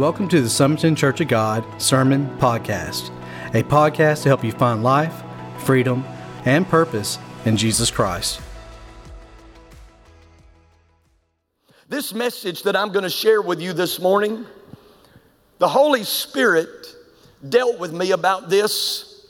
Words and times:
Welcome 0.00 0.28
to 0.28 0.40
the 0.40 0.48
Sumiton 0.48 0.96
Church 0.96 1.20
of 1.20 1.28
God 1.28 1.62
Sermon 1.76 2.26
Podcast, 2.38 3.10
a 3.54 3.62
podcast 3.62 4.22
to 4.22 4.30
help 4.30 4.42
you 4.42 4.50
find 4.50 4.82
life, 4.82 5.12
freedom, 5.58 6.06
and 6.46 6.66
purpose 6.66 7.18
in 7.44 7.58
Jesus 7.58 7.90
Christ. 7.90 8.40
This 11.90 12.14
message 12.14 12.62
that 12.62 12.76
I'm 12.76 12.92
going 12.92 13.02
to 13.02 13.10
share 13.10 13.42
with 13.42 13.60
you 13.60 13.74
this 13.74 14.00
morning, 14.00 14.46
the 15.58 15.68
Holy 15.68 16.04
Spirit 16.04 16.94
dealt 17.46 17.78
with 17.78 17.92
me 17.92 18.12
about 18.12 18.48
this 18.48 19.26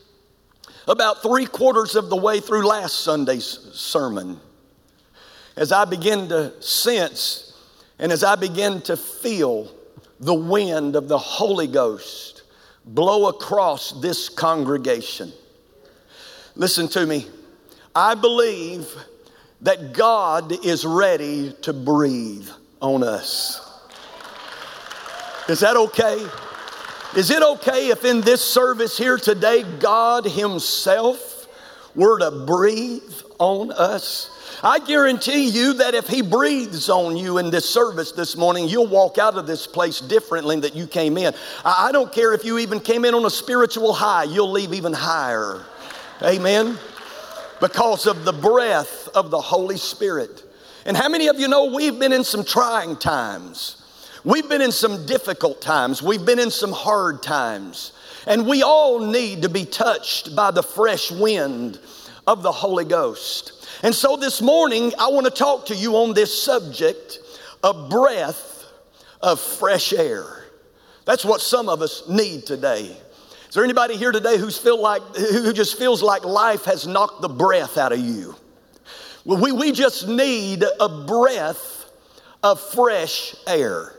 about 0.87 1.21
three 1.21 1.47
quarters 1.47 1.97
of 1.97 2.11
the 2.11 2.17
way 2.17 2.39
through 2.39 2.65
last 2.65 3.01
Sunday's 3.01 3.45
sermon. 3.45 4.39
As 5.57 5.73
I 5.73 5.85
begin 5.85 6.29
to 6.29 6.63
sense 6.63 7.59
and 7.99 8.13
as 8.13 8.23
I 8.23 8.37
begin 8.37 8.81
to 8.83 8.97
feel 8.97 9.80
the 10.21 10.35
wind 10.35 10.95
of 10.95 11.09
the 11.09 11.19
Holy 11.19 11.67
Ghost 11.67 12.43
blow 12.85 13.29
across 13.29 13.93
this 14.01 14.29
congregation. 14.29 15.33
Listen 16.55 16.89
to 16.89 17.07
me. 17.07 17.27
I 17.95 18.15
believe 18.15 18.87
that 19.63 19.93
God 19.93 20.65
is 20.65 20.85
ready 20.85 21.53
to 21.63 21.73
breathe 21.73 22.49
on 22.81 23.03
us. 23.03 23.67
Is 25.49 25.61
that 25.61 25.77
okay? 25.77 26.27
Is 27.17 27.31
it 27.31 27.43
okay 27.43 27.89
if 27.89 28.05
in 28.05 28.21
this 28.21 28.43
service 28.43 28.97
here 28.97 29.17
today, 29.17 29.65
God 29.81 30.25
Himself 30.25 31.49
were 31.95 32.19
to 32.21 32.31
breathe 32.31 33.21
on 33.39 33.73
us? 33.73 34.31
I 34.63 34.79
guarantee 34.79 35.49
you 35.49 35.75
that 35.75 35.95
if 35.95 36.07
He 36.07 36.21
breathes 36.21 36.91
on 36.91 37.17
you 37.17 37.39
in 37.39 37.51
this 37.51 37.69
service 37.69 38.13
this 38.13 38.37
morning, 38.37 38.69
you'll 38.69 38.87
walk 38.87 39.17
out 39.17 39.37
of 39.37 39.47
this 39.47 39.67
place 39.67 40.01
differently 40.01 40.61
than 40.61 40.75
you 40.75 40.87
came 40.87 41.17
in. 41.17 41.33
I 41.65 41.91
don't 41.93 42.13
care 42.13 42.35
if 42.35 42.45
you 42.45 42.59
even 42.59 42.79
came 42.81 43.05
in 43.05 43.15
on 43.15 43.25
a 43.25 43.31
spiritual 43.31 43.93
high, 43.93 44.25
you'll 44.25 44.51
leave 44.51 44.75
even 44.75 44.93
higher. 44.93 45.65
Amen? 46.23 46.79
Because 47.61 48.07
of 48.07 48.25
the 48.25 48.33
breath 48.33 49.09
of 49.15 49.31
the 49.31 49.41
Holy 49.41 49.79
Spirit. 49.79 50.45
And 50.85 50.97
how 50.97 51.09
many 51.09 51.29
of 51.29 51.39
you 51.39 51.49
know 51.49 51.67
we've 51.67 51.99
been 51.99 52.13
in 52.13 52.25
some 52.25 52.45
trying 52.45 52.97
times? 52.97 53.77
We've 54.25 54.49
been 54.49 54.61
in 54.61 54.73
some 54.73 55.07
difficult 55.07 55.63
times. 55.63 56.03
We've 56.03 56.25
been 56.25 56.39
in 56.39 56.51
some 56.51 56.73
hard 56.73 57.23
times. 57.23 57.93
And 58.27 58.47
we 58.47 58.63
all 58.63 59.01
need 59.01 59.43
to 59.43 59.49
be 59.49 59.65
touched 59.65 60.37
by 60.37 60.51
the 60.51 60.63
fresh 60.63 61.11
wind 61.11 61.79
of 62.27 62.43
the 62.43 62.53
Holy 62.53 62.85
Ghost. 62.85 63.69
And 63.83 63.95
so 63.95 64.17
this 64.17 64.43
morning, 64.43 64.93
I 64.99 65.09
want 65.09 65.27
to 65.27 65.33
talk 65.33 65.67
to 65.67 65.75
you 65.75 65.97
on 65.97 66.15
this 66.15 66.43
subject 66.43 67.19
a 67.63 67.89
breath 67.89 68.65
of 69.21 69.41
fresh 69.41 69.93
air. 69.93 70.45
That's 71.05 71.25
what 71.25 71.41
some 71.41 71.69
of 71.69 71.83
us 71.83 72.09
need 72.09 72.47
today. 72.47 72.97
Is 73.49 73.55
there 73.55 73.65
anybody 73.65 73.97
here 73.97 74.13
today 74.13 74.39
who's 74.39 74.57
feel 74.57 74.81
like, 74.81 75.03
who 75.17 75.53
just 75.53 75.77
feels 75.77 76.03
like 76.03 76.25
life 76.25 76.65
has 76.67 76.87
knocked 76.87 77.21
the 77.21 77.29
breath 77.29 77.79
out 77.79 77.93
of 77.93 77.99
you? 77.99 78.37
Well, 79.25 79.41
we, 79.41 79.53
we 79.53 79.73
just 79.73 80.09
need 80.09 80.65
a 80.79 81.05
breath 81.07 81.91
of 82.43 82.61
fresh 82.61 83.35
air. 83.47 83.95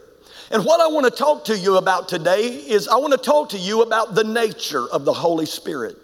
And 0.52 0.66
what 0.66 0.82
I 0.82 0.88
want 0.88 1.06
to 1.06 1.12
talk 1.12 1.46
to 1.46 1.58
you 1.58 1.78
about 1.78 2.10
today 2.10 2.48
is 2.48 2.88
I 2.88 2.96
want 2.96 3.14
to 3.14 3.20
talk 3.20 3.50
to 3.50 3.58
you 3.58 3.84
about 3.84 4.16
the 4.16 4.24
nature 4.24 4.88
of 4.90 5.06
the 5.06 5.14
Holy 5.14 5.46
Spirit. 5.46 5.98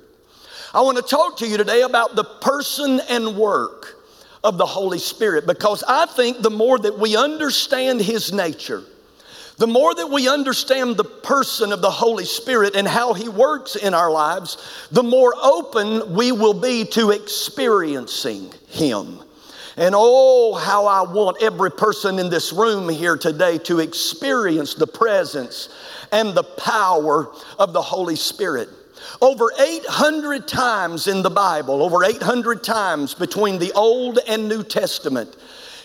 I 0.78 0.81
want 0.81 0.97
to 0.97 1.02
talk 1.02 1.38
to 1.38 1.47
you 1.47 1.58
today 1.58 1.81
about 1.81 2.16
the 2.16 2.23
person 2.23 3.02
and 3.09 3.36
work 3.36 4.00
of 4.44 4.59
the 4.59 4.66
Holy 4.67 5.00
Spirit 5.00 5.47
because 5.47 5.83
I 5.88 6.06
think 6.06 6.44
the 6.44 6.52
more 6.52 6.78
that 6.78 7.00
we 7.00 7.17
understand 7.17 8.00
His 8.00 8.31
nature, 8.31 8.83
the 9.58 9.66
more 9.66 9.95
that 9.95 10.05
we 10.05 10.30
understand 10.30 10.95
the 10.95 11.04
person 11.04 11.71
of 11.71 11.82
the 11.82 11.89
Holy 11.89 12.26
Spirit 12.26 12.76
and 12.76 12.88
how 12.88 13.14
He 13.14 13.27
works 13.27 13.76
in 13.76 13.95
our 13.95 14.11
lives, 14.11 14.88
the 14.92 15.02
more 15.02 15.33
open 15.42 16.14
we 16.14 16.32
will 16.32 16.54
be 16.54 16.86
to 16.92 17.09
experiencing 17.09 18.54
Him. 18.67 19.20
And 19.77 19.95
oh, 19.98 20.54
how 20.54 20.86
I 20.86 21.11
want 21.11 21.42
every 21.42 21.71
person 21.71 22.20
in 22.20 22.30
this 22.30 22.54
room 22.54 22.88
here 22.88 23.17
today 23.17 23.58
to 23.64 23.80
experience 23.80 24.76
the 24.76 24.86
presence 24.86 25.70
and 26.11 26.36
the 26.36 26.44
power 26.44 27.32
of 27.58 27.73
the 27.73 27.82
Holy 27.82 28.15
Spirit. 28.15 28.70
Over 29.21 29.52
800 29.59 30.47
times 30.47 31.08
in 31.08 31.21
the 31.21 31.30
Bible, 31.30 31.83
over 31.83 32.03
800 32.03 32.63
times 32.63 33.13
between 33.13 33.59
the 33.59 33.71
Old 33.73 34.19
and 34.27 34.47
New 34.47 34.63
Testament, 34.63 35.35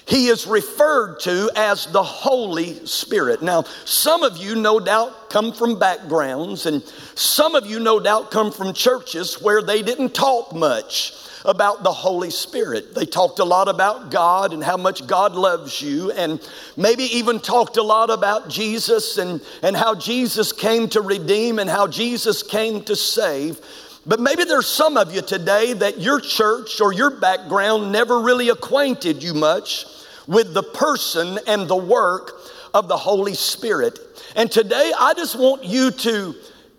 he 0.07 0.27
is 0.27 0.47
referred 0.47 1.21
to 1.21 1.51
as 1.55 1.87
the 1.87 2.03
Holy 2.03 2.85
Spirit. 2.87 3.43
Now, 3.43 3.63
some 3.85 4.23
of 4.23 4.37
you 4.37 4.57
no 4.57 4.81
doubt 4.81 5.31
come 5.31 5.53
from 5.53 5.79
backgrounds, 5.79 6.67
and 6.67 6.83
some 7.15 7.55
of 7.55 7.67
you 7.67 7.79
no 7.79 8.01
doubt 8.01 8.31
come 8.31 8.51
from 8.51 8.73
churches 8.73 9.41
where 9.41 9.63
they 9.63 9.83
didn't 9.83 10.15
talk 10.15 10.55
much 10.55 11.15
about 11.45 11.83
the 11.83 11.93
Holy 11.93 12.31
Spirit. 12.31 12.95
They 12.95 13.05
talked 13.05 13.39
a 13.39 13.45
lot 13.45 13.69
about 13.69 14.11
God 14.11 14.53
and 14.53 14.63
how 14.63 14.77
much 14.77 15.07
God 15.07 15.35
loves 15.35 15.81
you, 15.81 16.11
and 16.13 16.41
maybe 16.77 17.05
even 17.05 17.41
talked 17.41 17.77
a 17.77 17.83
lot 17.83 18.11
about 18.11 18.49
Jesus 18.49 19.19
and, 19.19 19.41
and 19.63 19.77
how 19.77 19.95
Jesus 19.95 20.53
came 20.53 20.89
to 20.91 21.01
redeem 21.01 21.59
and 21.59 21.71
how 21.71 21.87
Jesus 21.87 22.43
came 22.43 22.83
to 22.85 22.97
save. 22.97 23.61
But 24.05 24.19
maybe 24.19 24.43
there's 24.43 24.67
some 24.67 24.97
of 24.97 25.15
you 25.15 25.23
today 25.23 25.75
that 25.75 26.01
your 26.01 26.21
church 26.21 26.81
or 26.81 26.93
your 26.93 27.11
background 27.11 27.93
never 27.93 28.21
really 28.21 28.49
acquainted 28.49 29.23
you 29.23 29.33
much 29.33 29.87
with 30.27 30.55
the 30.55 30.63
person 30.63 31.39
and 31.47 31.69
the 31.69 31.77
work 31.77 32.33
of 32.75 32.89
the 32.89 32.97
Holy 32.97 33.35
Spirit. 33.35 33.99
And 34.37 34.51
today 34.51 34.93
I 34.99 35.15
just 35.15 35.39
want 35.39 35.65
you 35.65 35.91
to 35.91 36.35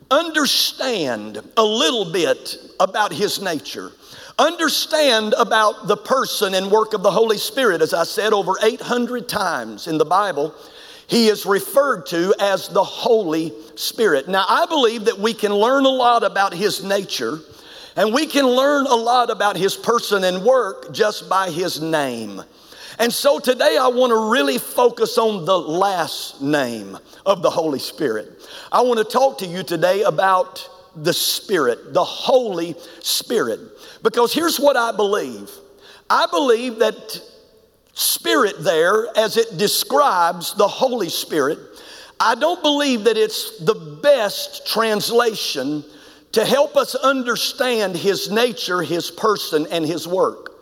understand 0.10 1.42
a 1.58 1.64
little 1.64 2.12
bit 2.12 2.58
about 2.80 3.12
His 3.12 3.42
nature. 3.42 3.92
Understand 4.40 5.36
about 5.38 5.88
the 5.88 5.98
person 5.98 6.56
and 6.56 6.72
work 6.72 6.94
of 6.94 7.04
the 7.04 7.12
Holy 7.12 7.38
Spirit. 7.38 7.82
As 7.82 7.94
I 7.94 8.04
said, 8.04 8.34
over 8.34 8.54
800 8.62 9.30
times 9.30 9.88
in 9.88 10.00
the 10.00 10.06
Bible, 10.06 10.56
he 11.08 11.28
is 11.28 11.46
referred 11.46 12.08
to 12.08 12.34
as 12.40 12.70
the 12.70 12.84
Holy 12.84 13.54
Spirit. 13.76 14.28
Now, 14.28 14.46
I 14.48 14.66
believe 14.66 15.06
that 15.06 15.20
we 15.20 15.34
can 15.34 15.54
learn 15.54 15.86
a 15.86 15.90
lot 15.90 16.24
about 16.24 16.54
his 16.54 16.84
nature 16.84 17.40
and 17.96 18.12
we 18.12 18.26
can 18.26 18.48
learn 18.48 18.88
a 18.88 18.96
lot 18.96 19.30
about 19.30 19.56
his 19.56 19.76
person 19.76 20.24
and 20.24 20.44
work 20.44 20.92
just 20.92 21.30
by 21.30 21.52
his 21.52 21.80
name. 21.80 22.42
And 23.00 23.12
so 23.12 23.40
today 23.40 23.78
I 23.80 23.88
want 23.88 24.12
to 24.12 24.32
really 24.32 24.58
focus 24.58 25.18
on 25.18 25.46
the 25.46 25.58
last 25.58 26.42
name 26.42 26.98
of 27.26 27.42
the 27.42 27.50
Holy 27.50 27.80
Spirit. 27.80 28.30
I 28.72 28.82
want 28.82 29.00
to 29.00 29.06
talk 29.06 29.40
to 29.40 29.46
you 29.46 29.64
today 29.64 30.04
about 30.04 30.70
the 30.96 31.14
Spirit, 31.14 31.94
the 31.94 32.04
Holy 32.04 32.76
Spirit. 33.02 33.60
Because 34.04 34.34
here's 34.34 34.60
what 34.60 34.78
I 34.78 34.92
believe 34.92 35.50
I 36.10 36.28
believe 36.28 36.80
that 36.80 37.22
Spirit 37.94 38.64
there, 38.64 39.08
as 39.16 39.38
it 39.38 39.58
describes 39.58 40.56
the 40.56 40.68
Holy 40.68 41.10
Spirit, 41.10 41.60
I 42.20 42.36
don't 42.36 42.62
believe 42.62 43.04
that 43.04 43.18
it's 43.18 43.60
the 43.60 43.76
best 43.76 44.68
translation 44.68 45.84
to 46.32 46.46
help 46.46 46.76
us 46.76 46.96
understand 46.96 47.96
His 47.96 48.32
nature, 48.32 48.82
His 48.82 49.12
person, 49.12 49.68
and 49.70 49.86
His 49.86 50.08
work. 50.08 50.53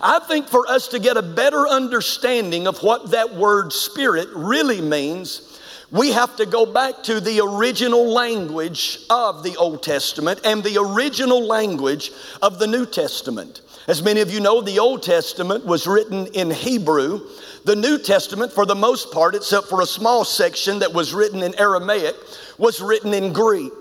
I 0.00 0.20
think 0.20 0.48
for 0.48 0.66
us 0.68 0.88
to 0.88 0.98
get 0.98 1.16
a 1.16 1.22
better 1.22 1.66
understanding 1.66 2.66
of 2.66 2.78
what 2.82 3.10
that 3.10 3.34
word 3.34 3.72
spirit 3.72 4.28
really 4.32 4.80
means, 4.80 5.58
we 5.90 6.12
have 6.12 6.36
to 6.36 6.46
go 6.46 6.66
back 6.66 7.02
to 7.04 7.20
the 7.20 7.40
original 7.40 8.12
language 8.12 9.00
of 9.10 9.42
the 9.42 9.56
Old 9.56 9.82
Testament 9.82 10.40
and 10.44 10.62
the 10.62 10.78
original 10.78 11.44
language 11.44 12.12
of 12.42 12.58
the 12.58 12.66
New 12.66 12.86
Testament. 12.86 13.62
As 13.88 14.02
many 14.02 14.20
of 14.20 14.30
you 14.30 14.40
know, 14.40 14.60
the 14.60 14.80
Old 14.80 15.02
Testament 15.02 15.64
was 15.64 15.86
written 15.86 16.26
in 16.26 16.50
Hebrew. 16.50 17.26
The 17.64 17.74
New 17.74 17.98
Testament, 17.98 18.52
for 18.52 18.66
the 18.66 18.74
most 18.74 19.10
part, 19.12 19.34
except 19.34 19.68
for 19.68 19.80
a 19.80 19.86
small 19.86 20.26
section 20.26 20.80
that 20.80 20.92
was 20.92 21.14
written 21.14 21.42
in 21.42 21.58
Aramaic, 21.58 22.14
was 22.58 22.82
written 22.82 23.14
in 23.14 23.32
Greek. 23.32 23.72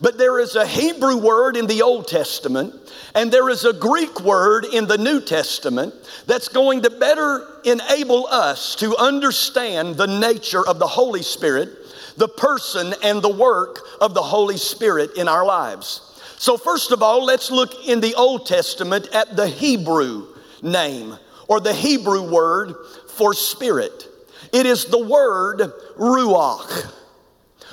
But 0.00 0.18
there 0.18 0.38
is 0.38 0.54
a 0.54 0.64
Hebrew 0.64 1.16
word 1.16 1.56
in 1.56 1.66
the 1.66 1.82
Old 1.82 2.06
Testament, 2.06 2.74
and 3.16 3.32
there 3.32 3.48
is 3.48 3.64
a 3.64 3.72
Greek 3.72 4.20
word 4.20 4.66
in 4.66 4.86
the 4.86 4.98
New 4.98 5.20
Testament 5.20 5.92
that's 6.26 6.46
going 6.46 6.82
to 6.82 6.90
better 6.90 7.44
enable 7.64 8.28
us 8.28 8.76
to 8.76 8.96
understand 8.96 9.96
the 9.96 10.06
nature 10.06 10.64
of 10.64 10.78
the 10.78 10.86
Holy 10.86 11.22
Spirit, 11.22 11.70
the 12.16 12.28
person 12.28 12.94
and 13.02 13.20
the 13.20 13.34
work 13.34 13.80
of 14.00 14.14
the 14.14 14.22
Holy 14.22 14.58
Spirit 14.58 15.16
in 15.16 15.26
our 15.26 15.44
lives. 15.44 16.05
So, 16.38 16.56
first 16.56 16.92
of 16.92 17.02
all, 17.02 17.24
let's 17.24 17.50
look 17.50 17.86
in 17.86 18.00
the 18.00 18.14
Old 18.14 18.46
Testament 18.46 19.08
at 19.12 19.36
the 19.36 19.46
Hebrew 19.46 20.26
name 20.62 21.16
or 21.48 21.60
the 21.60 21.72
Hebrew 21.72 22.30
word 22.30 22.74
for 23.08 23.32
spirit. 23.32 24.08
It 24.52 24.66
is 24.66 24.86
the 24.86 25.02
word 25.02 25.60
ruach. 25.96 26.92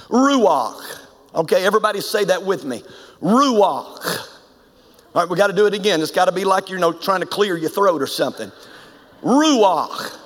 Ruach. 0.07 0.99
Okay, 1.35 1.65
everybody 1.65 2.01
say 2.01 2.23
that 2.25 2.43
with 2.43 2.63
me. 2.63 2.83
Ruach. 3.21 4.29
All 5.15 5.21
right, 5.21 5.29
we 5.29 5.37
got 5.37 5.47
to 5.47 5.53
do 5.53 5.67
it 5.67 5.73
again. 5.73 6.01
It's 6.01 6.11
got 6.11 6.25
to 6.25 6.31
be 6.31 6.45
like 6.45 6.69
you're 6.69 6.77
you 6.77 6.81
know, 6.81 6.93
trying 6.93 7.19
to 7.19 7.25
clear 7.27 7.57
your 7.57 7.69
throat 7.69 8.01
or 8.01 8.07
something. 8.07 8.51
Ruach. 9.21 10.19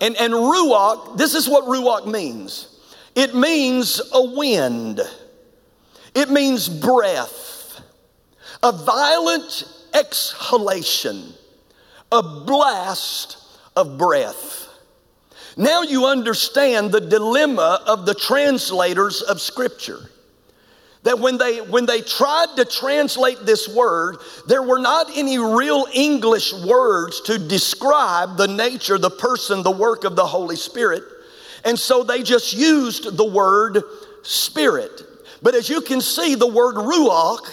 And, 0.00 0.16
and 0.16 0.32
ruach, 0.32 1.16
this 1.16 1.34
is 1.34 1.48
what 1.48 1.64
ruach 1.64 2.06
means 2.06 2.72
it 3.14 3.34
means 3.34 4.00
a 4.12 4.22
wind, 4.22 5.00
it 6.16 6.30
means 6.30 6.66
breath, 6.66 7.78
a 8.62 8.72
violent 8.72 9.64
exhalation, 9.92 11.34
a 12.10 12.22
blast 12.22 13.36
of 13.76 13.98
breath. 13.98 14.66
Now 15.58 15.82
you 15.82 16.06
understand 16.06 16.90
the 16.90 17.02
dilemma 17.02 17.82
of 17.86 18.06
the 18.06 18.14
translators 18.14 19.20
of 19.20 19.42
Scripture. 19.42 20.08
That 21.02 21.18
when 21.18 21.36
they 21.36 21.58
when 21.60 21.84
they 21.84 22.00
tried 22.00 22.56
to 22.56 22.64
translate 22.64 23.44
this 23.44 23.68
word 23.68 24.16
there 24.48 24.62
were 24.62 24.80
not 24.80 25.06
any 25.14 25.38
real 25.38 25.86
english 25.94 26.52
words 26.52 27.20
to 27.22 27.38
describe 27.38 28.36
the 28.36 28.48
nature 28.48 28.98
the 28.98 29.10
person 29.10 29.62
the 29.62 29.70
work 29.70 30.04
of 30.04 30.16
the 30.16 30.26
holy 30.26 30.56
spirit. 30.56 31.04
And 31.64 31.78
so 31.78 32.02
they 32.02 32.22
just 32.22 32.54
used 32.54 33.16
the 33.16 33.24
word 33.24 33.84
spirit 34.22 35.05
but 35.42 35.54
as 35.54 35.68
you 35.68 35.80
can 35.80 36.00
see 36.00 36.34
the 36.34 36.46
word 36.46 36.76
ruach 36.76 37.46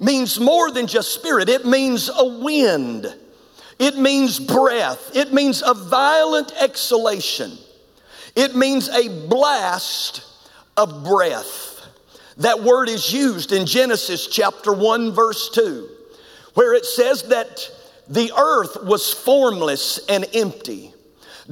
means 0.00 0.38
more 0.40 0.70
than 0.70 0.86
just 0.86 1.14
spirit. 1.14 1.48
It 1.48 1.64
means 1.64 2.10
a 2.14 2.24
wind. 2.24 3.14
It 3.78 3.96
means 3.96 4.38
breath. 4.38 5.14
It 5.14 5.32
means 5.32 5.62
a 5.64 5.74
violent 5.74 6.52
exhalation. 6.60 7.52
It 8.36 8.54
means 8.54 8.88
a 8.88 9.28
blast 9.28 10.24
of 10.76 11.04
breath. 11.04 11.80
That 12.38 12.62
word 12.62 12.88
is 12.88 13.12
used 13.12 13.52
in 13.52 13.66
Genesis 13.66 14.26
chapter 14.26 14.72
1, 14.72 15.12
verse 15.12 15.50
2, 15.50 15.88
where 16.54 16.74
it 16.74 16.84
says 16.84 17.22
that 17.24 17.70
the 18.08 18.32
earth 18.36 18.76
was 18.82 19.12
formless 19.12 20.00
and 20.08 20.26
empty. 20.34 20.92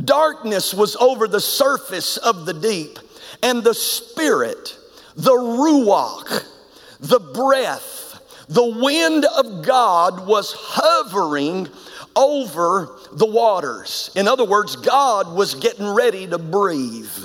Darkness 0.03 0.75
was 0.75 0.97
over 0.97 1.29
the 1.29 1.41
surface 1.41 2.17
of 2.17 2.47
the 2.47 2.55
deep, 2.55 2.99
and 3.43 3.63
the 3.63 3.75
Spirit, 3.75 4.77
the 5.17 5.33
Ruach, 5.33 6.45
the 7.01 7.21
breath, 7.21 8.47
the 8.49 8.67
wind 8.67 9.25
of 9.25 9.65
God 9.65 10.27
was 10.27 10.53
hovering 10.57 11.69
over 12.15 12.99
the 13.13 13.27
waters. 13.27 14.11
In 14.15 14.29
other 14.29 14.45
words, 14.45 14.77
God 14.77 15.35
was 15.35 15.55
getting 15.55 15.89
ready 15.89 16.27
to 16.27 16.39
breathe. 16.39 17.25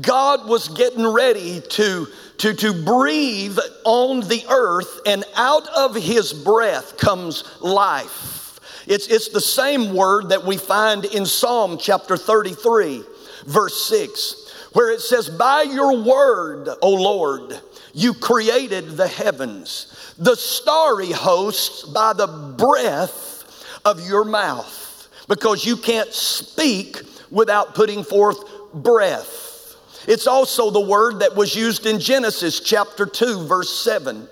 God 0.00 0.48
was 0.48 0.68
getting 0.68 1.06
ready 1.06 1.60
to 1.60 2.06
to, 2.38 2.54
to 2.54 2.84
breathe 2.84 3.58
on 3.84 4.20
the 4.20 4.44
earth, 4.48 5.00
and 5.06 5.24
out 5.36 5.66
of 5.68 5.94
his 5.94 6.32
breath 6.32 6.98
comes 6.98 7.44
life. 7.60 8.60
It's, 8.86 9.08
it's 9.08 9.28
the 9.28 9.40
same 9.40 9.94
word 9.94 10.28
that 10.28 10.44
we 10.44 10.56
find 10.56 11.04
in 11.06 11.26
Psalm 11.26 11.78
chapter 11.80 12.16
33, 12.16 13.02
verse 13.46 13.86
6, 13.86 14.45
where 14.76 14.90
it 14.90 15.00
says, 15.00 15.30
By 15.30 15.62
your 15.62 15.96
word, 16.02 16.68
O 16.82 16.92
Lord, 16.92 17.58
you 17.94 18.12
created 18.12 18.98
the 18.98 19.08
heavens, 19.08 20.14
the 20.18 20.36
starry 20.36 21.12
hosts 21.12 21.84
by 21.84 22.12
the 22.12 22.26
breath 22.26 23.64
of 23.86 24.06
your 24.06 24.22
mouth, 24.26 25.08
because 25.28 25.64
you 25.64 25.78
can't 25.78 26.12
speak 26.12 27.00
without 27.30 27.74
putting 27.74 28.04
forth 28.04 28.38
breath. 28.74 29.76
It's 30.06 30.26
also 30.26 30.70
the 30.70 30.86
word 30.86 31.20
that 31.20 31.34
was 31.34 31.56
used 31.56 31.86
in 31.86 31.98
Genesis 31.98 32.60
chapter 32.60 33.06
2, 33.06 33.46
verse 33.46 33.82
7, 33.82 34.28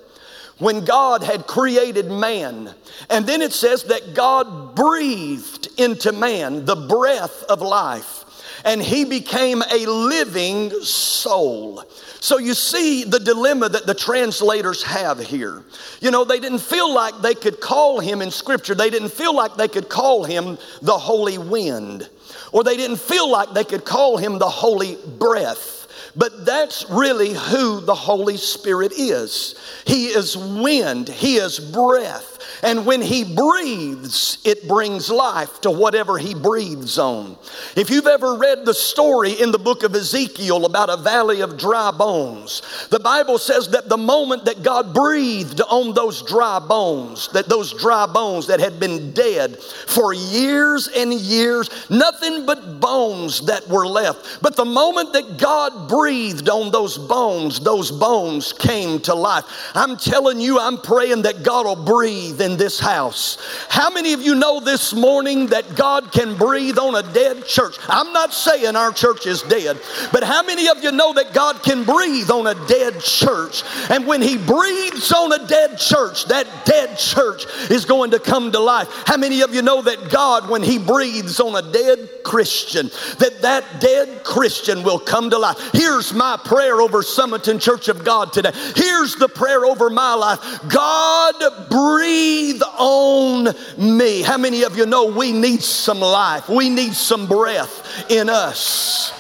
when 0.58 0.84
God 0.84 1.22
had 1.22 1.46
created 1.46 2.10
man. 2.10 2.74
And 3.08 3.26
then 3.26 3.40
it 3.40 3.54
says 3.54 3.84
that 3.84 4.14
God 4.14 4.74
breathed 4.74 5.68
into 5.78 6.12
man 6.12 6.66
the 6.66 6.76
breath 6.76 7.44
of 7.44 7.62
life 7.62 8.23
and 8.64 8.82
he 8.82 9.04
became 9.04 9.62
a 9.62 9.86
living 9.86 10.70
soul. 10.82 11.84
So 12.20 12.38
you 12.38 12.54
see 12.54 13.04
the 13.04 13.20
dilemma 13.20 13.68
that 13.68 13.86
the 13.86 13.94
translators 13.94 14.82
have 14.82 15.20
here. 15.20 15.62
You 16.00 16.10
know, 16.10 16.24
they 16.24 16.40
didn't 16.40 16.60
feel 16.60 16.92
like 16.92 17.20
they 17.20 17.34
could 17.34 17.60
call 17.60 18.00
him 18.00 18.22
in 18.22 18.30
scripture, 18.30 18.74
they 18.74 18.90
didn't 18.90 19.12
feel 19.12 19.34
like 19.34 19.56
they 19.56 19.68
could 19.68 19.88
call 19.88 20.24
him 20.24 20.58
the 20.82 20.96
holy 20.96 21.38
wind 21.38 22.08
or 22.54 22.62
they 22.62 22.76
didn't 22.76 23.00
feel 23.00 23.28
like 23.28 23.52
they 23.52 23.64
could 23.64 23.84
call 23.84 24.16
him 24.16 24.38
the 24.38 24.48
Holy 24.48 24.96
Breath. 25.18 25.88
But 26.14 26.46
that's 26.46 26.88
really 26.88 27.34
who 27.34 27.80
the 27.80 27.96
Holy 27.96 28.36
Spirit 28.36 28.92
is. 28.92 29.56
He 29.84 30.06
is 30.06 30.36
wind, 30.36 31.08
He 31.08 31.34
is 31.34 31.58
breath. 31.58 32.33
And 32.64 32.86
when 32.86 33.02
he 33.02 33.24
breathes, 33.24 34.38
it 34.42 34.66
brings 34.66 35.10
life 35.10 35.60
to 35.60 35.70
whatever 35.70 36.16
he 36.16 36.34
breathes 36.34 36.98
on. 36.98 37.36
If 37.76 37.90
you've 37.90 38.06
ever 38.06 38.36
read 38.36 38.64
the 38.64 38.72
story 38.72 39.32
in 39.32 39.52
the 39.52 39.58
book 39.58 39.82
of 39.82 39.94
Ezekiel 39.94 40.64
about 40.64 40.88
a 40.88 40.96
valley 40.96 41.42
of 41.42 41.58
dry 41.58 41.90
bones, 41.90 42.62
the 42.90 43.00
Bible 43.00 43.36
says 43.36 43.68
that 43.70 43.90
the 43.90 43.98
moment 43.98 44.46
that 44.46 44.62
God 44.62 44.94
breathed 44.94 45.60
on 45.60 45.92
those 45.92 46.22
dry 46.22 46.58
bones, 46.58 47.28
that 47.34 47.50
those 47.50 47.74
dry 47.74 48.06
bones 48.06 48.46
that 48.46 48.60
had 48.60 48.80
been 48.80 49.12
dead 49.12 49.58
for 49.58 50.14
years 50.14 50.88
and 50.88 51.12
years, 51.12 51.68
nothing 51.90 52.46
but 52.46 52.80
bones 52.80 53.44
that 53.44 53.68
were 53.68 53.86
left. 53.86 54.40
But 54.40 54.56
the 54.56 54.64
moment 54.64 55.12
that 55.12 55.36
God 55.36 55.86
breathed 55.86 56.48
on 56.48 56.72
those 56.72 56.96
bones, 56.96 57.60
those 57.60 57.90
bones 57.90 58.54
came 58.54 59.00
to 59.00 59.14
life. 59.14 59.44
I'm 59.74 59.98
telling 59.98 60.40
you, 60.40 60.58
I'm 60.58 60.78
praying 60.78 61.22
that 61.22 61.42
God 61.42 61.66
will 61.66 61.84
breathe 61.84 62.40
in 62.40 62.53
this 62.56 62.78
house. 62.78 63.38
How 63.68 63.90
many 63.90 64.12
of 64.12 64.22
you 64.22 64.34
know 64.34 64.60
this 64.60 64.92
morning 64.94 65.48
that 65.48 65.76
God 65.76 66.12
can 66.12 66.36
breathe 66.36 66.78
on 66.78 66.94
a 66.94 67.02
dead 67.12 67.46
church? 67.46 67.76
I'm 67.88 68.12
not 68.12 68.32
saying 68.32 68.76
our 68.76 68.92
church 68.92 69.26
is 69.26 69.42
dead, 69.42 69.78
but 70.12 70.22
how 70.22 70.42
many 70.42 70.68
of 70.68 70.82
you 70.82 70.92
know 70.92 71.12
that 71.14 71.32
God 71.32 71.62
can 71.62 71.84
breathe 71.84 72.30
on 72.30 72.46
a 72.46 72.54
dead 72.66 73.00
church? 73.00 73.62
And 73.90 74.06
when 74.06 74.22
He 74.22 74.36
breathes 74.36 75.12
on 75.12 75.32
a 75.32 75.46
dead 75.46 75.78
church, 75.78 76.26
that 76.26 76.46
dead 76.64 76.98
church 76.98 77.46
is 77.70 77.84
going 77.84 78.12
to 78.12 78.18
come 78.18 78.52
to 78.52 78.60
life. 78.60 78.88
How 79.06 79.16
many 79.16 79.42
of 79.42 79.54
you 79.54 79.62
know 79.62 79.82
that 79.82 80.10
God, 80.10 80.48
when 80.48 80.62
He 80.62 80.78
breathes 80.78 81.40
on 81.40 81.56
a 81.56 81.72
dead 81.72 82.08
Christian, 82.24 82.90
that 83.18 83.42
that 83.42 83.80
dead 83.80 84.24
Christian 84.24 84.82
will 84.82 84.98
come 84.98 85.30
to 85.30 85.38
life? 85.38 85.58
Here's 85.72 86.12
my 86.12 86.38
prayer 86.44 86.80
over 86.80 87.02
Sumiton 87.02 87.60
Church 87.60 87.88
of 87.88 88.04
God 88.04 88.32
today. 88.32 88.52
Here's 88.76 89.16
the 89.16 89.28
prayer 89.28 89.64
over 89.64 89.90
my 89.90 90.14
life 90.14 90.60
God, 90.68 91.34
breathe 91.70 92.43
breathe 92.44 92.62
on 92.78 93.48
me. 93.78 94.22
How 94.22 94.36
many 94.36 94.62
of 94.64 94.76
you 94.76 94.86
know 94.86 95.06
we 95.06 95.32
need 95.32 95.62
some 95.62 96.00
life? 96.00 96.48
We 96.48 96.68
need 96.68 96.94
some 96.94 97.26
breath 97.26 98.10
in 98.10 98.28
us. 98.28 99.12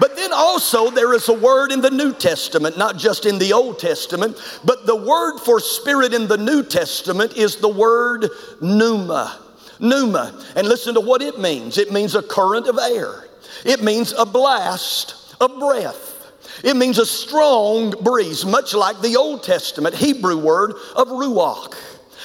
But 0.00 0.16
then 0.16 0.32
also, 0.32 0.90
there 0.90 1.12
is 1.12 1.28
a 1.28 1.34
word 1.34 1.70
in 1.70 1.80
the 1.80 1.90
New 1.90 2.12
Testament, 2.14 2.78
not 2.78 2.96
just 2.96 3.26
in 3.26 3.38
the 3.38 3.52
Old 3.52 3.78
Testament, 3.78 4.40
but 4.64 4.86
the 4.86 4.96
word 4.96 5.38
for 5.38 5.60
spirit 5.60 6.14
in 6.14 6.26
the 6.26 6.38
New 6.38 6.62
Testament 6.62 7.36
is 7.36 7.56
the 7.56 7.68
word 7.68 8.28
pneuma. 8.60 9.38
Pneuma. 9.78 10.42
And 10.56 10.66
listen 10.66 10.94
to 10.94 11.00
what 11.00 11.20
it 11.22 11.38
means 11.38 11.76
it 11.76 11.92
means 11.92 12.14
a 12.14 12.22
current 12.22 12.68
of 12.68 12.78
air, 12.78 13.24
it 13.64 13.82
means 13.82 14.12
a 14.12 14.24
blast 14.24 15.36
of 15.40 15.58
breath. 15.58 16.08
It 16.64 16.76
means 16.76 16.98
a 16.98 17.06
strong 17.06 17.90
breeze, 17.90 18.44
much 18.44 18.74
like 18.74 19.00
the 19.00 19.16
Old 19.16 19.42
Testament 19.42 19.94
Hebrew 19.94 20.36
word 20.36 20.72
of 20.94 21.08
ruach. 21.08 21.74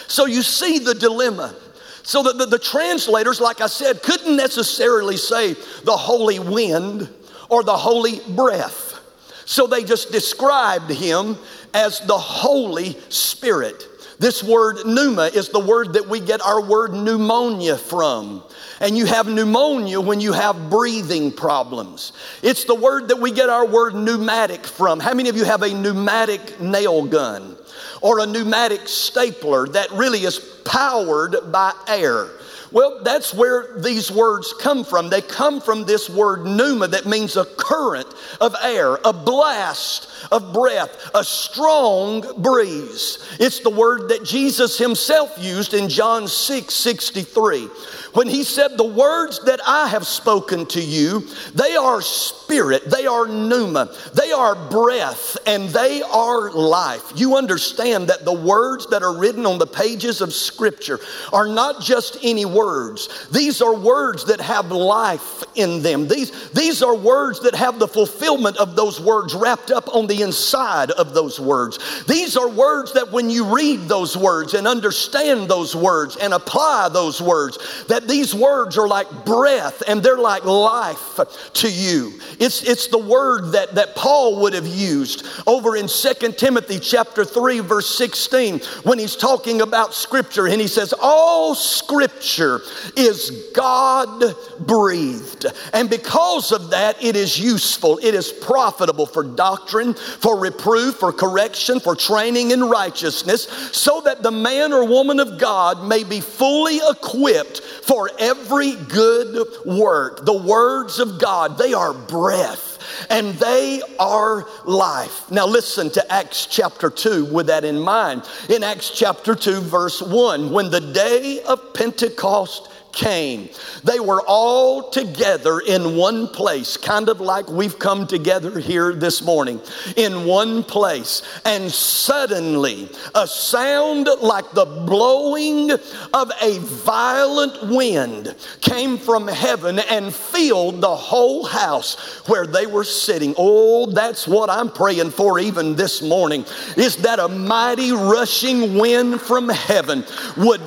So 0.08 0.26
you 0.26 0.42
see 0.42 0.80
the 0.80 0.96
dilemma. 0.96 1.56
So 2.04 2.24
that 2.24 2.38
the, 2.38 2.46
the, 2.46 2.60
translators, 2.60 3.42
like 3.42 3.60
I 3.60 3.68
said, 3.68 4.02
couldn't 4.02 4.38
necessarily 4.38 5.18
say 5.18 5.54
the 5.84 5.98
holy 5.98 6.40
wind 6.40 7.10
or 7.50 7.64
the 7.64 7.76
holy 7.76 8.22
breath. 8.30 9.00
So 9.46 9.68
they 9.68 9.84
just 9.84 10.12
described 10.12 10.90
him 10.90 11.38
as 11.74 12.00
the 12.00 12.18
Holy 12.18 12.98
Spirit. 13.10 13.86
This 14.20 14.44
word 14.44 14.86
pneuma 14.86 15.30
is 15.34 15.50
the 15.50 15.60
word 15.60 15.94
that 15.94 16.08
we 16.08 16.20
get 16.20 16.42
our 16.42 16.62
word 16.62 16.94
pneumonia 16.94 17.78
from. 17.78 18.44
And 18.80 18.98
you 18.98 19.06
have 19.06 19.28
pneumonia 19.28 20.00
when 20.00 20.20
you 20.20 20.34
have 20.34 20.70
breathing 20.70 21.32
problems. 21.32 22.14
It's 22.44 22.66
the 22.66 22.76
word 22.76 23.08
that 23.10 23.20
we 23.20 23.32
get 23.32 23.50
our 23.50 23.66
word 23.66 23.96
pneumatic 23.96 24.66
from. 24.66 25.00
How 25.00 25.14
many 25.14 25.30
of 25.30 25.36
you 25.36 25.46
have 25.46 25.64
a 25.64 25.74
pneumatic 25.74 26.60
nail 26.60 27.06
gun? 27.06 27.58
or 28.02 28.20
a 28.20 28.26
pneumatic 28.26 28.88
stapler 28.88 29.68
that 29.70 29.92
really 29.92 30.24
is 30.24 30.40
powered 30.66 31.36
by 31.52 31.74
air. 31.88 32.30
Well, 32.70 33.02
that's 33.02 33.34
where 33.34 33.80
these 33.80 34.12
words 34.12 34.54
come 34.60 34.84
from. 34.84 35.10
They 35.10 35.22
come 35.22 35.62
from 35.62 35.86
this 35.86 36.10
word 36.10 36.46
pneuma 36.46 36.90
that 36.90 37.06
means 37.06 37.38
a 37.38 37.46
current 37.46 38.14
of 38.42 38.56
air, 38.62 38.98
a 39.06 39.14
blast 39.14 40.10
of 40.34 40.52
breath, 40.52 41.10
a 41.16 41.24
strong 41.24 42.42
breeze. 42.42 43.26
It's 43.40 43.62
the 43.62 43.70
word 43.70 44.10
that 44.10 44.26
Jesus 44.26 44.78
himself 44.78 45.38
used 45.40 45.74
in 45.74 45.88
John 45.88 46.28
6 46.28 46.74
63 46.74 47.70
when 48.18 48.28
he 48.28 48.44
said, 48.44 48.78
The 48.78 48.84
words 48.84 49.40
that 49.46 49.60
I 49.64 49.88
have 49.90 50.08
spoken 50.08 50.66
to 50.68 50.82
you, 50.82 51.28
they 51.54 51.76
are 51.76 52.02
spirit, 52.02 52.90
they 52.90 53.06
are 53.06 53.28
pneuma, 53.28 53.96
they 54.16 54.32
are 54.32 54.56
breath, 54.72 55.38
and 55.46 55.70
they 55.70 56.02
are 56.02 56.50
life. 56.50 57.12
You 57.16 57.38
understand 57.38 58.08
that 58.08 58.26
the 58.26 58.34
words 58.34 58.88
that 58.88 59.04
are 59.04 59.16
written 59.16 59.46
on 59.46 59.60
the 59.60 59.68
pages 59.68 60.22
of 60.22 60.34
Scripture 60.34 61.00
are 61.32 61.48
not 61.48 61.80
just 61.80 62.18
any 62.24 62.46
words, 62.46 63.28
these 63.32 63.62
are 63.62 63.76
words 63.76 64.26
that 64.26 64.42
have 64.42 64.72
life 64.72 65.44
in 65.54 65.84
them. 65.84 66.08
These, 66.08 66.50
these 66.50 66.82
are 66.82 66.96
words 66.96 67.40
that 67.42 67.54
have 67.54 67.78
the 67.78 67.88
fulfillment 67.88 68.58
of 68.58 68.76
those 68.76 69.00
words 69.00 69.36
wrapped 69.36 69.70
up 69.70 69.94
on 69.94 70.08
the 70.08 70.24
inside 70.24 70.90
of 70.90 71.14
those 71.14 71.40
words. 71.40 71.78
These 72.06 72.36
are 72.36 72.50
words 72.50 72.94
that 72.94 73.12
when 73.12 73.30
you 73.30 73.56
read 73.56 73.82
those 73.82 74.18
words 74.18 74.56
and 74.56 74.66
understand 74.68 75.48
those 75.48 75.76
words 75.76 76.18
and 76.18 76.34
apply 76.34 76.90
those 76.90 77.22
words, 77.22 77.86
that 77.88 78.07
these 78.08 78.34
words 78.34 78.78
are 78.78 78.88
like 78.88 79.26
breath 79.26 79.84
and 79.88 80.02
they're 80.02 80.18
like 80.18 80.46
life 80.46 81.20
to 81.54 81.70
you. 81.70 82.14
It's, 82.40 82.64
it's 82.64 82.88
the 82.88 82.98
word 82.98 83.52
that, 83.54 83.76
that 83.76 83.96
Paul 83.96 84.42
would 84.42 84.54
have 84.54 84.68
used 84.68 85.26
over 85.46 85.76
in 85.76 85.88
2 85.88 86.32
Timothy 86.34 86.80
chapter 86.80 87.26
3 87.26 87.60
verse 87.60 87.98
16 87.98 88.60
when 88.84 89.00
he's 89.00 89.16
talking 89.16 89.62
about 89.62 89.94
scripture 89.94 90.48
and 90.48 90.62
he 90.62 90.68
says 90.68 90.94
all 91.02 91.56
scripture 91.56 92.62
is 92.96 93.50
God 93.54 94.36
breathed 94.60 95.46
and 95.74 95.90
because 95.90 96.52
of 96.52 96.70
that 96.72 97.02
it 97.04 97.16
is 97.16 97.40
useful 97.40 98.00
it 98.04 98.14
is 98.14 98.32
profitable 98.32 99.06
for 99.06 99.24
doctrine 99.24 99.94
for 99.94 100.40
reproof 100.40 100.96
for 100.96 101.12
correction 101.12 101.80
for 101.80 101.96
training 101.96 102.52
in 102.52 102.64
righteousness 102.64 103.44
so 103.72 104.02
that 104.02 104.24
the 104.24 104.32
man 104.32 104.74
or 104.74 104.86
woman 104.86 105.20
of 105.20 105.40
God 105.40 105.88
may 105.88 106.04
be 106.04 106.22
fully 106.22 106.78
equipped 106.90 107.62
for 107.62 107.97
every 108.20 108.76
good 108.76 109.48
work 109.66 110.26
the 110.26 110.38
words 110.38 111.00
of 111.00 111.20
God 111.20 111.58
they 111.58 111.74
are 111.74 111.94
breath 111.94 112.78
and 113.10 113.34
they 113.36 113.82
are 114.00 114.48
life. 114.66 115.30
Now, 115.32 115.46
listen 115.46 115.90
to 115.92 116.12
Acts 116.12 116.46
chapter 116.46 116.90
2 116.90 117.26
with 117.26 117.48
that 117.48 117.64
in 117.64 117.80
mind. 117.80 118.28
In 118.50 118.64
Acts 118.64 118.90
chapter 118.90 119.36
2, 119.36 119.62
verse 119.62 120.02
1, 120.02 120.52
when 120.52 120.70
the 120.70 120.82
day 120.82 121.42
of 121.44 121.74
Pentecost 121.74 122.70
came. 122.98 123.48
They 123.84 124.00
were 124.00 124.24
all 124.28 124.90
together 124.90 125.60
in 125.60 125.96
one 125.96 126.28
place, 126.28 126.78
kind 126.78 127.10
of 127.10 127.22
like 127.22 127.48
we've 127.48 127.78
come 127.78 128.08
together 128.08 128.60
here 128.60 128.92
this 128.92 129.22
morning, 129.22 129.62
in 129.96 130.26
one 130.26 130.64
place. 130.64 131.22
And 131.46 131.72
suddenly, 131.72 132.90
a 133.14 133.28
sound 133.28 134.10
like 134.20 134.52
the 134.52 134.66
blowing 134.66 135.72
of 135.72 136.32
a 136.42 136.58
violent 136.60 137.70
wind 137.70 138.36
came 138.62 138.98
from 138.98 139.28
heaven 139.28 139.78
and 139.78 140.14
filled 140.14 140.82
the 140.82 140.96
whole 140.96 141.46
house 141.46 141.98
where 142.28 142.48
they 142.48 142.66
were 142.66 142.84
sitting. 142.84 143.36
Oh, 143.38 143.86
that's 143.92 144.28
what 144.28 144.50
I'm 144.50 144.72
praying 144.72 145.12
for 145.12 145.38
even 145.38 145.76
this 145.76 146.02
morning, 146.02 146.46
is 146.76 146.96
that 146.98 147.20
a 147.20 147.28
mighty 147.28 147.92
rushing 147.92 148.80
wind 148.80 149.22
from 149.22 149.50
heaven 149.50 150.04
would 150.36 150.62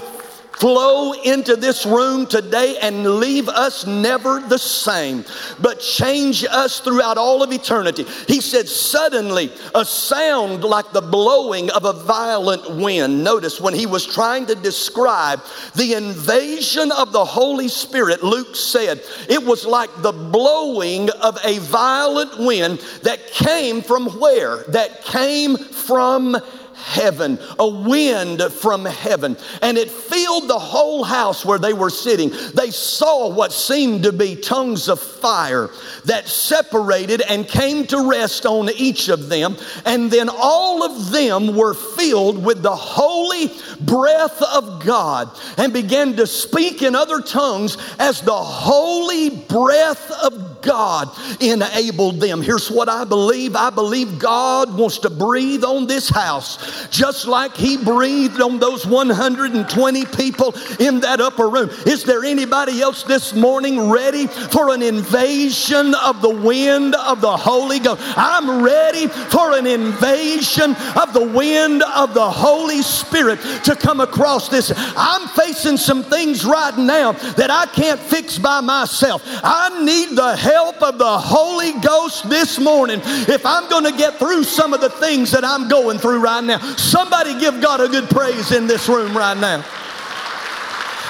flow 0.61 1.15
into 1.15 1.57
this 1.57 1.87
room 1.87 2.27
today 2.27 2.77
and 2.83 3.17
leave 3.17 3.49
us 3.49 3.87
never 3.87 4.41
the 4.41 4.59
same, 4.59 5.25
but 5.59 5.81
change 5.81 6.45
us 6.45 6.81
throughout 6.81 7.17
all 7.17 7.43
of 7.43 7.51
eternity. 7.51 8.05
He 8.29 8.43
said, 8.43 8.69
Suddenly, 8.69 9.51
a 9.75 9.87
sound 9.87 10.63
like 10.63 10.93
the 10.93 11.01
blowing 11.01 11.71
of 11.71 11.87
a 11.87 11.95
violent 11.95 12.71
wind. 12.71 13.25
Notice 13.25 13.59
when 13.59 13.73
he 13.73 13.87
was 13.87 14.05
trying 14.05 14.45
to 14.47 14.55
describe 14.55 15.41
the 15.77 15.95
invasion 15.95 16.93
of 16.93 17.13
the 17.13 17.25
Holy 17.25 17.69
Spirit, 17.69 18.23
Luke 18.23 18.55
said 18.55 19.01
it 19.31 19.43
was 19.43 19.65
like 19.65 19.91
the 20.03 20.13
blowing 20.13 21.09
of 21.23 21.39
a 21.43 21.59
violent 21.61 22.39
wind 22.39 22.81
that 23.03 23.33
came 23.33 23.81
from 23.81 24.09
where? 24.21 24.65
That 24.65 25.05
came 25.05 25.57
from 25.57 26.37
heaven, 26.81 27.39
a 27.59 27.69
wind 27.69 28.43
from 28.53 28.85
heaven, 28.85 29.37
and 29.63 29.79
it 29.79 29.91
filled 29.91 30.49
the 30.49 30.59
whole 30.59 31.05
house 31.05 31.45
where 31.45 31.59
they 31.59 31.73
were 31.73 31.91
sitting. 31.91 32.31
They 32.55 32.71
saw 32.71 33.29
what 33.29 33.53
seemed 33.53 34.05
to 34.05 34.13
be 34.13 34.37
tongues 34.37 34.89
of 34.89 35.01
fire 35.01 35.71
that 36.05 36.29
separated 36.29 37.21
and 37.23 37.47
came 37.47 37.87
to 37.89 38.09
rest 38.09 38.47
on 38.47 38.71
each 38.77 39.09
of 39.09 39.29
them, 39.29 39.57
and 39.85 40.11
then 40.11 40.29
all 40.29 40.83
of 40.83 41.11
them 41.11 41.55
were 41.57 41.75
filled 41.75 42.45
with 42.45 42.63
the 42.63 42.75
holy 42.75 43.51
breath 43.81 44.43
of 44.43 44.85
God 44.85 45.31
and 45.57 45.73
began 45.73 46.17
to 46.17 46.27
speak 46.27 46.83
in 46.83 46.95
other 46.95 47.21
tongues 47.21 47.77
as 47.99 48.21
the 48.21 48.33
holy 48.33 49.31
breath 49.31 50.11
of 50.23 50.60
God 50.63 51.09
enabled 51.41 52.21
them. 52.21 52.43
Here's 52.43 52.71
what 52.71 52.89
I 52.89 53.05
believe 53.05 53.57
I 53.57 53.71
believe 53.71 54.19
God 54.19 54.77
wants 54.77 54.99
to 54.99 55.11
breathe 55.11 55.65
on 55.65 55.87
this 55.87 56.09
house 56.09 56.89
just 56.91 57.27
like 57.27 57.57
he 57.57 57.77
breathed 57.77 58.41
on 58.41 58.59
those 58.59 58.87
120 58.87 60.05
people 60.07 60.55
in 60.79 61.01
that 61.01 61.21
upper 61.21 61.49
room. 61.49 61.71
Is 61.87 62.05
there 62.05 62.25
anybody 62.25 62.81
else 62.81 63.03
this 63.03 63.35
morning 63.35 63.91
ready 63.91 64.27
for 64.27 64.75
an 64.75 64.83
invasion 64.83 65.95
of 65.95 66.21
the 66.23 66.31
wind 66.31 66.95
of 66.95 67.21
the 67.21 67.37
Holy 67.37 67.79
Ghost? 67.79 68.03
I'm 68.17 68.63
ready 68.63 69.07
for 69.07 69.57
an 69.57 69.67
invasion 69.67 70.75
of 70.97 71.13
the 71.13 71.31
wind 71.35 71.83
of 71.95 72.15
the 72.15 72.31
Holy 72.31 72.83
Spirit 72.83 73.41
to 73.65 73.75
come 73.77 74.01
across 74.01 74.49
this. 74.49 74.73
I'm 74.77 75.29
facing 75.29 75.77
some 75.77 76.03
things 76.03 76.45
right 76.45 76.77
now 76.77 77.13
that 77.13 77.51
I 77.51 77.67
can't 77.67 78.01
fix 78.01 78.39
by 78.39 78.61
myself. 78.61 79.23
I 79.27 79.83
need 79.85 80.17
the 80.17 80.37
help 80.37 80.50
of 80.83 80.99
the 80.99 81.19
Holy 81.19 81.73
Ghost 81.81 82.29
this 82.29 82.59
morning 82.59 83.01
if 83.05 83.45
I'm 83.45 83.69
going 83.69 83.85
to 83.85 83.97
get 83.97 84.19
through 84.19 84.45
some 84.45 84.75
of 84.75 84.81
the 84.81 84.91
things 84.91 85.31
that 85.31 85.45
I'm 85.45 85.69
going 85.69 85.99
through 85.99 86.21
right 86.21 86.43
now. 86.43 86.59
Somebody 86.77 87.39
give 87.39 87.61
God 87.61 87.81
a 87.81 87.89
good 87.89 88.09
praise 88.11 88.53
in 88.53 88.67
this 88.67 88.89
room 88.89 89.17
right 89.17 89.37
now. 89.37 89.65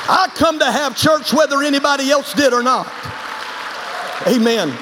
I 0.08 0.28
come 0.34 0.58
to 0.58 0.70
have 0.70 0.96
church 0.96 1.32
whether 1.32 1.62
anybody 1.62 2.10
else 2.10 2.34
did 2.34 2.52
or 2.52 2.62
not. 2.62 2.92
Amen. 4.26 4.76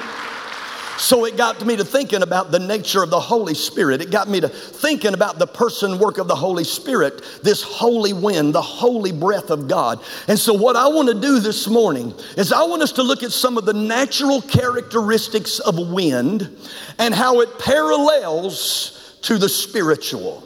So 0.99 1.23
it 1.23 1.37
got 1.37 1.65
me 1.65 1.77
to 1.77 1.85
thinking 1.85 2.23
about 2.23 2.51
the 2.51 2.59
nature 2.59 3.01
of 3.01 3.09
the 3.09 3.19
Holy 3.19 3.53
Spirit. 3.53 4.01
It 4.01 4.11
got 4.11 4.27
me 4.27 4.41
to 4.41 4.49
thinking 4.49 5.13
about 5.13 5.39
the 5.39 5.47
person 5.47 5.97
work 5.97 6.17
of 6.17 6.27
the 6.27 6.35
Holy 6.35 6.65
Spirit, 6.65 7.23
this 7.41 7.63
holy 7.63 8.11
wind, 8.11 8.53
the 8.53 8.61
holy 8.61 9.13
breath 9.13 9.49
of 9.49 9.69
God. 9.69 10.03
And 10.27 10.37
so, 10.37 10.53
what 10.53 10.75
I 10.75 10.87
want 10.87 11.07
to 11.07 11.13
do 11.13 11.39
this 11.39 11.69
morning 11.69 12.13
is 12.35 12.51
I 12.51 12.63
want 12.63 12.81
us 12.81 12.91
to 12.93 13.03
look 13.03 13.23
at 13.23 13.31
some 13.31 13.57
of 13.57 13.65
the 13.65 13.73
natural 13.73 14.41
characteristics 14.41 15.59
of 15.59 15.77
wind 15.89 16.49
and 16.97 17.15
how 17.15 17.39
it 17.39 17.57
parallels 17.59 19.19
to 19.23 19.37
the 19.37 19.49
spiritual 19.49 20.43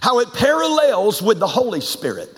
how 0.00 0.18
it 0.18 0.30
parallels 0.34 1.22
with 1.22 1.38
the 1.38 1.46
Holy 1.46 1.80
Spirit. 1.80 2.28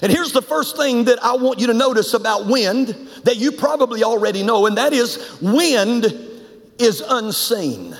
And 0.00 0.12
here's 0.12 0.30
the 0.30 0.40
first 0.40 0.76
thing 0.76 1.06
that 1.06 1.18
I 1.24 1.34
want 1.34 1.58
you 1.58 1.66
to 1.66 1.74
notice 1.74 2.14
about 2.14 2.46
wind 2.46 2.88
that 3.24 3.36
you 3.36 3.50
probably 3.50 4.04
already 4.04 4.44
know, 4.44 4.66
and 4.66 4.76
that 4.76 4.92
is 4.92 5.38
wind 5.40 6.33
is 6.78 7.00
unseen. 7.00 7.96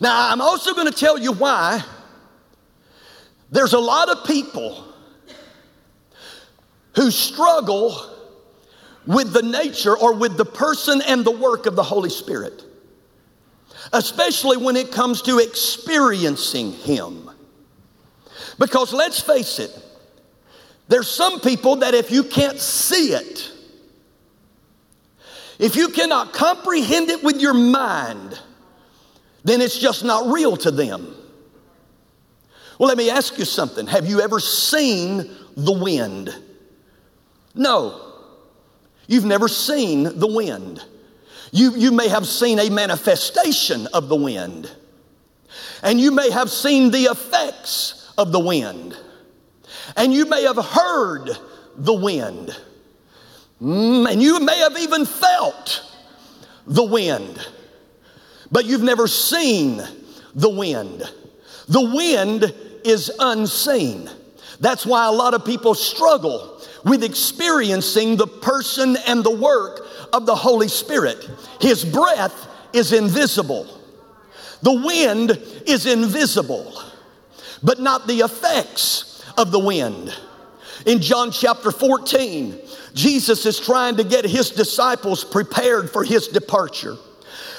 Now, 0.00 0.30
I'm 0.30 0.40
also 0.40 0.74
going 0.74 0.90
to 0.90 0.98
tell 0.98 1.18
you 1.18 1.32
why 1.32 1.82
there's 3.50 3.72
a 3.72 3.78
lot 3.78 4.08
of 4.08 4.26
people 4.26 4.84
who 6.94 7.10
struggle 7.10 7.98
with 9.06 9.32
the 9.32 9.42
nature 9.42 9.96
or 9.96 10.14
with 10.14 10.36
the 10.36 10.44
person 10.44 11.00
and 11.06 11.24
the 11.24 11.30
work 11.30 11.66
of 11.66 11.76
the 11.76 11.82
Holy 11.82 12.10
Spirit 12.10 12.66
especially 13.92 14.56
when 14.56 14.76
it 14.76 14.92
comes 14.92 15.22
to 15.22 15.38
experiencing 15.38 16.72
Him. 16.72 17.30
Because 18.58 18.92
let's 18.92 19.20
face 19.20 19.58
it, 19.58 19.70
there's 20.88 21.10
some 21.10 21.40
people 21.40 21.76
that 21.76 21.94
if 21.94 22.10
you 22.10 22.22
can't 22.22 22.58
see 22.58 23.12
it, 23.12 23.52
if 25.58 25.76
you 25.76 25.88
cannot 25.88 26.32
comprehend 26.32 27.10
it 27.10 27.22
with 27.22 27.40
your 27.40 27.54
mind, 27.54 28.40
then 29.44 29.60
it's 29.60 29.78
just 29.78 30.04
not 30.04 30.32
real 30.32 30.56
to 30.58 30.70
them. 30.70 31.14
Well, 32.78 32.88
let 32.88 32.98
me 32.98 33.10
ask 33.10 33.38
you 33.38 33.44
something. 33.44 33.86
Have 33.86 34.06
you 34.06 34.20
ever 34.20 34.38
seen 34.38 35.30
the 35.56 35.72
wind? 35.72 36.34
No. 37.54 38.14
You've 39.06 39.24
never 39.24 39.48
seen 39.48 40.02
the 40.18 40.26
wind. 40.26 40.84
You, 41.52 41.74
you 41.76 41.92
may 41.92 42.08
have 42.08 42.26
seen 42.26 42.58
a 42.58 42.68
manifestation 42.70 43.86
of 43.94 44.08
the 44.08 44.16
wind, 44.16 44.70
and 45.82 46.00
you 46.00 46.10
may 46.10 46.30
have 46.30 46.50
seen 46.50 46.90
the 46.90 47.04
effects 47.04 48.12
of 48.18 48.32
the 48.32 48.40
wind, 48.40 48.96
and 49.96 50.12
you 50.12 50.26
may 50.26 50.42
have 50.42 50.56
heard 50.56 51.30
the 51.76 51.94
wind, 51.94 52.54
and 53.60 54.22
you 54.22 54.40
may 54.40 54.58
have 54.58 54.78
even 54.78 55.06
felt 55.06 55.82
the 56.66 56.84
wind. 56.84 57.46
but 58.52 58.64
you've 58.64 58.82
never 58.82 59.08
seen 59.08 59.82
the 60.34 60.48
wind. 60.48 61.02
The 61.68 61.90
wind 61.94 62.54
is 62.84 63.10
unseen. 63.18 64.08
That's 64.60 64.86
why 64.86 65.06
a 65.06 65.10
lot 65.10 65.34
of 65.34 65.44
people 65.44 65.74
struggle 65.74 66.62
with 66.84 67.02
experiencing 67.02 68.16
the 68.16 68.28
person 68.28 68.96
and 69.08 69.24
the 69.24 69.34
work 69.34 69.86
of 70.12 70.26
the 70.26 70.34
Holy 70.34 70.68
Spirit. 70.68 71.28
His 71.60 71.84
breath 71.84 72.46
is 72.72 72.92
invisible. 72.92 73.66
The 74.62 74.72
wind 74.72 75.30
is 75.66 75.86
invisible, 75.86 76.72
but 77.62 77.80
not 77.80 78.06
the 78.06 78.20
effects 78.20 79.24
of 79.36 79.50
the 79.50 79.58
wind. 79.58 80.14
In 80.86 81.00
John 81.00 81.32
chapter 81.32 81.72
14, 81.72 82.56
Jesus 82.96 83.44
is 83.44 83.60
trying 83.60 83.96
to 83.96 84.04
get 84.04 84.24
his 84.24 84.50
disciples 84.50 85.22
prepared 85.22 85.90
for 85.90 86.02
his 86.02 86.28
departure. 86.28 86.96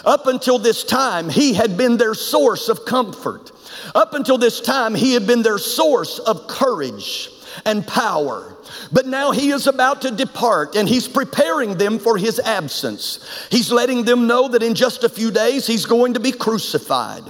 Up 0.03 0.25
until 0.25 0.57
this 0.57 0.83
time, 0.83 1.29
he 1.29 1.53
had 1.53 1.77
been 1.77 1.97
their 1.97 2.15
source 2.15 2.69
of 2.69 2.85
comfort. 2.85 3.51
Up 3.93 4.15
until 4.15 4.39
this 4.39 4.59
time, 4.59 4.95
he 4.95 5.13
had 5.13 5.27
been 5.27 5.43
their 5.43 5.59
source 5.59 6.17
of 6.17 6.47
courage 6.47 7.29
and 7.65 7.85
power. 7.85 8.57
But 8.91 9.05
now 9.05 9.31
he 9.31 9.51
is 9.51 9.67
about 9.67 10.01
to 10.01 10.11
depart 10.11 10.75
and 10.75 10.89
he's 10.89 11.07
preparing 11.07 11.77
them 11.77 11.99
for 11.99 12.17
his 12.17 12.39
absence. 12.39 13.47
He's 13.51 13.71
letting 13.71 14.05
them 14.05 14.25
know 14.25 14.47
that 14.47 14.63
in 14.63 14.73
just 14.73 15.03
a 15.03 15.09
few 15.09 15.29
days 15.29 15.67
he's 15.67 15.85
going 15.85 16.15
to 16.15 16.19
be 16.19 16.31
crucified, 16.31 17.23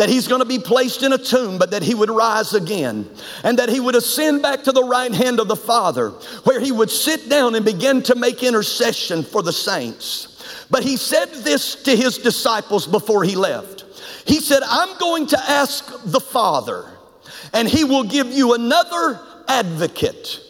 that 0.00 0.08
he's 0.08 0.26
going 0.26 0.40
to 0.40 0.46
be 0.46 0.58
placed 0.58 1.02
in 1.02 1.12
a 1.12 1.18
tomb, 1.18 1.58
but 1.58 1.72
that 1.72 1.82
he 1.82 1.94
would 1.94 2.08
rise 2.08 2.54
again, 2.54 3.06
and 3.44 3.58
that 3.58 3.68
he 3.68 3.80
would 3.80 3.94
ascend 3.94 4.40
back 4.40 4.62
to 4.62 4.72
the 4.72 4.82
right 4.82 5.12
hand 5.12 5.38
of 5.38 5.46
the 5.46 5.54
Father, 5.54 6.08
where 6.44 6.58
he 6.58 6.72
would 6.72 6.88
sit 6.88 7.28
down 7.28 7.54
and 7.54 7.66
begin 7.66 8.02
to 8.04 8.14
make 8.14 8.42
intercession 8.42 9.22
for 9.22 9.42
the 9.42 9.52
saints. 9.52 10.66
But 10.70 10.84
he 10.84 10.96
said 10.96 11.26
this 11.44 11.82
to 11.82 11.94
his 11.94 12.16
disciples 12.16 12.86
before 12.86 13.24
he 13.24 13.36
left. 13.36 13.84
He 14.24 14.40
said, 14.40 14.62
I'm 14.64 14.96
going 14.96 15.26
to 15.26 15.38
ask 15.38 15.84
the 16.06 16.20
Father, 16.20 16.86
and 17.52 17.68
he 17.68 17.84
will 17.84 18.04
give 18.04 18.28
you 18.28 18.54
another 18.54 19.20
advocate. 19.48 20.40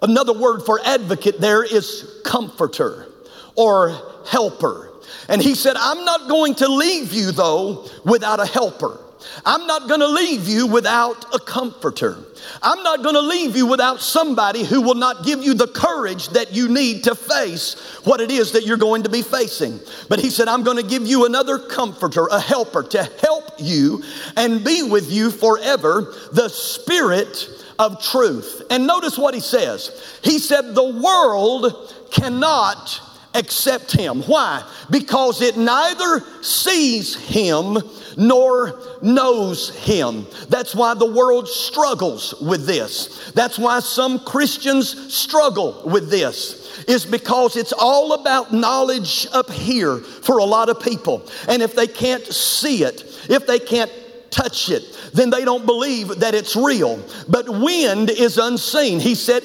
Another 0.00 0.32
word 0.32 0.62
for 0.62 0.80
advocate 0.82 1.38
there 1.38 1.62
is 1.62 2.22
comforter 2.24 3.12
or 3.56 4.22
helper. 4.26 4.85
And 5.28 5.42
he 5.42 5.54
said, 5.54 5.76
I'm 5.78 6.04
not 6.04 6.28
going 6.28 6.54
to 6.56 6.68
leave 6.68 7.12
you 7.12 7.32
though 7.32 7.88
without 8.04 8.40
a 8.40 8.46
helper. 8.46 9.00
I'm 9.44 9.66
not 9.66 9.88
going 9.88 10.00
to 10.00 10.08
leave 10.08 10.48
you 10.48 10.66
without 10.66 11.34
a 11.34 11.38
comforter. 11.38 12.16
I'm 12.62 12.82
not 12.82 13.02
going 13.02 13.14
to 13.14 13.20
leave 13.20 13.56
you 13.56 13.66
without 13.66 14.00
somebody 14.00 14.64
who 14.64 14.80
will 14.80 14.94
not 14.94 15.24
give 15.24 15.42
you 15.42 15.54
the 15.54 15.66
courage 15.66 16.28
that 16.30 16.52
you 16.54 16.68
need 16.68 17.04
to 17.04 17.14
face 17.14 17.74
what 18.04 18.20
it 18.20 18.30
is 18.30 18.52
that 18.52 18.64
you're 18.64 18.76
going 18.76 19.02
to 19.02 19.08
be 19.08 19.22
facing. 19.22 19.80
But 20.08 20.20
he 20.20 20.30
said, 20.30 20.48
I'm 20.48 20.62
going 20.62 20.76
to 20.76 20.88
give 20.88 21.06
you 21.06 21.26
another 21.26 21.58
comforter, 21.58 22.26
a 22.26 22.40
helper 22.40 22.82
to 22.84 23.04
help 23.20 23.52
you 23.58 24.02
and 24.36 24.64
be 24.64 24.82
with 24.82 25.10
you 25.10 25.30
forever, 25.30 26.14
the 26.32 26.48
Spirit 26.48 27.48
of 27.78 28.02
truth. 28.02 28.62
And 28.70 28.86
notice 28.86 29.18
what 29.18 29.34
he 29.34 29.40
says. 29.40 30.18
He 30.22 30.38
said, 30.38 30.74
The 30.74 31.00
world 31.02 31.94
cannot 32.10 33.00
accept 33.36 33.92
him. 33.92 34.22
Why? 34.22 34.68
Because 34.90 35.42
it 35.42 35.56
neither 35.56 36.24
sees 36.42 37.14
him 37.14 37.78
nor 38.16 38.80
knows 39.02 39.76
him. 39.76 40.26
That's 40.48 40.74
why 40.74 40.94
the 40.94 41.12
world 41.12 41.48
struggles 41.48 42.34
with 42.40 42.66
this. 42.66 43.30
That's 43.32 43.58
why 43.58 43.80
some 43.80 44.18
Christians 44.20 45.14
struggle 45.14 45.82
with 45.84 46.10
this 46.10 46.66
is 46.88 47.04
because 47.04 47.56
it's 47.56 47.72
all 47.72 48.12
about 48.12 48.52
knowledge 48.52 49.26
up 49.32 49.50
here 49.50 49.98
for 49.98 50.38
a 50.38 50.44
lot 50.44 50.68
of 50.68 50.80
people. 50.80 51.26
And 51.48 51.62
if 51.62 51.74
they 51.74 51.86
can't 51.86 52.24
see 52.24 52.84
it, 52.84 53.02
if 53.28 53.46
they 53.46 53.58
can't 53.58 53.90
touch 54.30 54.70
it, 54.70 54.82
then 55.12 55.30
they 55.30 55.44
don't 55.44 55.66
believe 55.66 56.08
that 56.20 56.34
it's 56.34 56.54
real. 56.56 57.02
But 57.28 57.48
wind 57.48 58.10
is 58.10 58.38
unseen. 58.38 59.00
He 59.00 59.14
said 59.14 59.42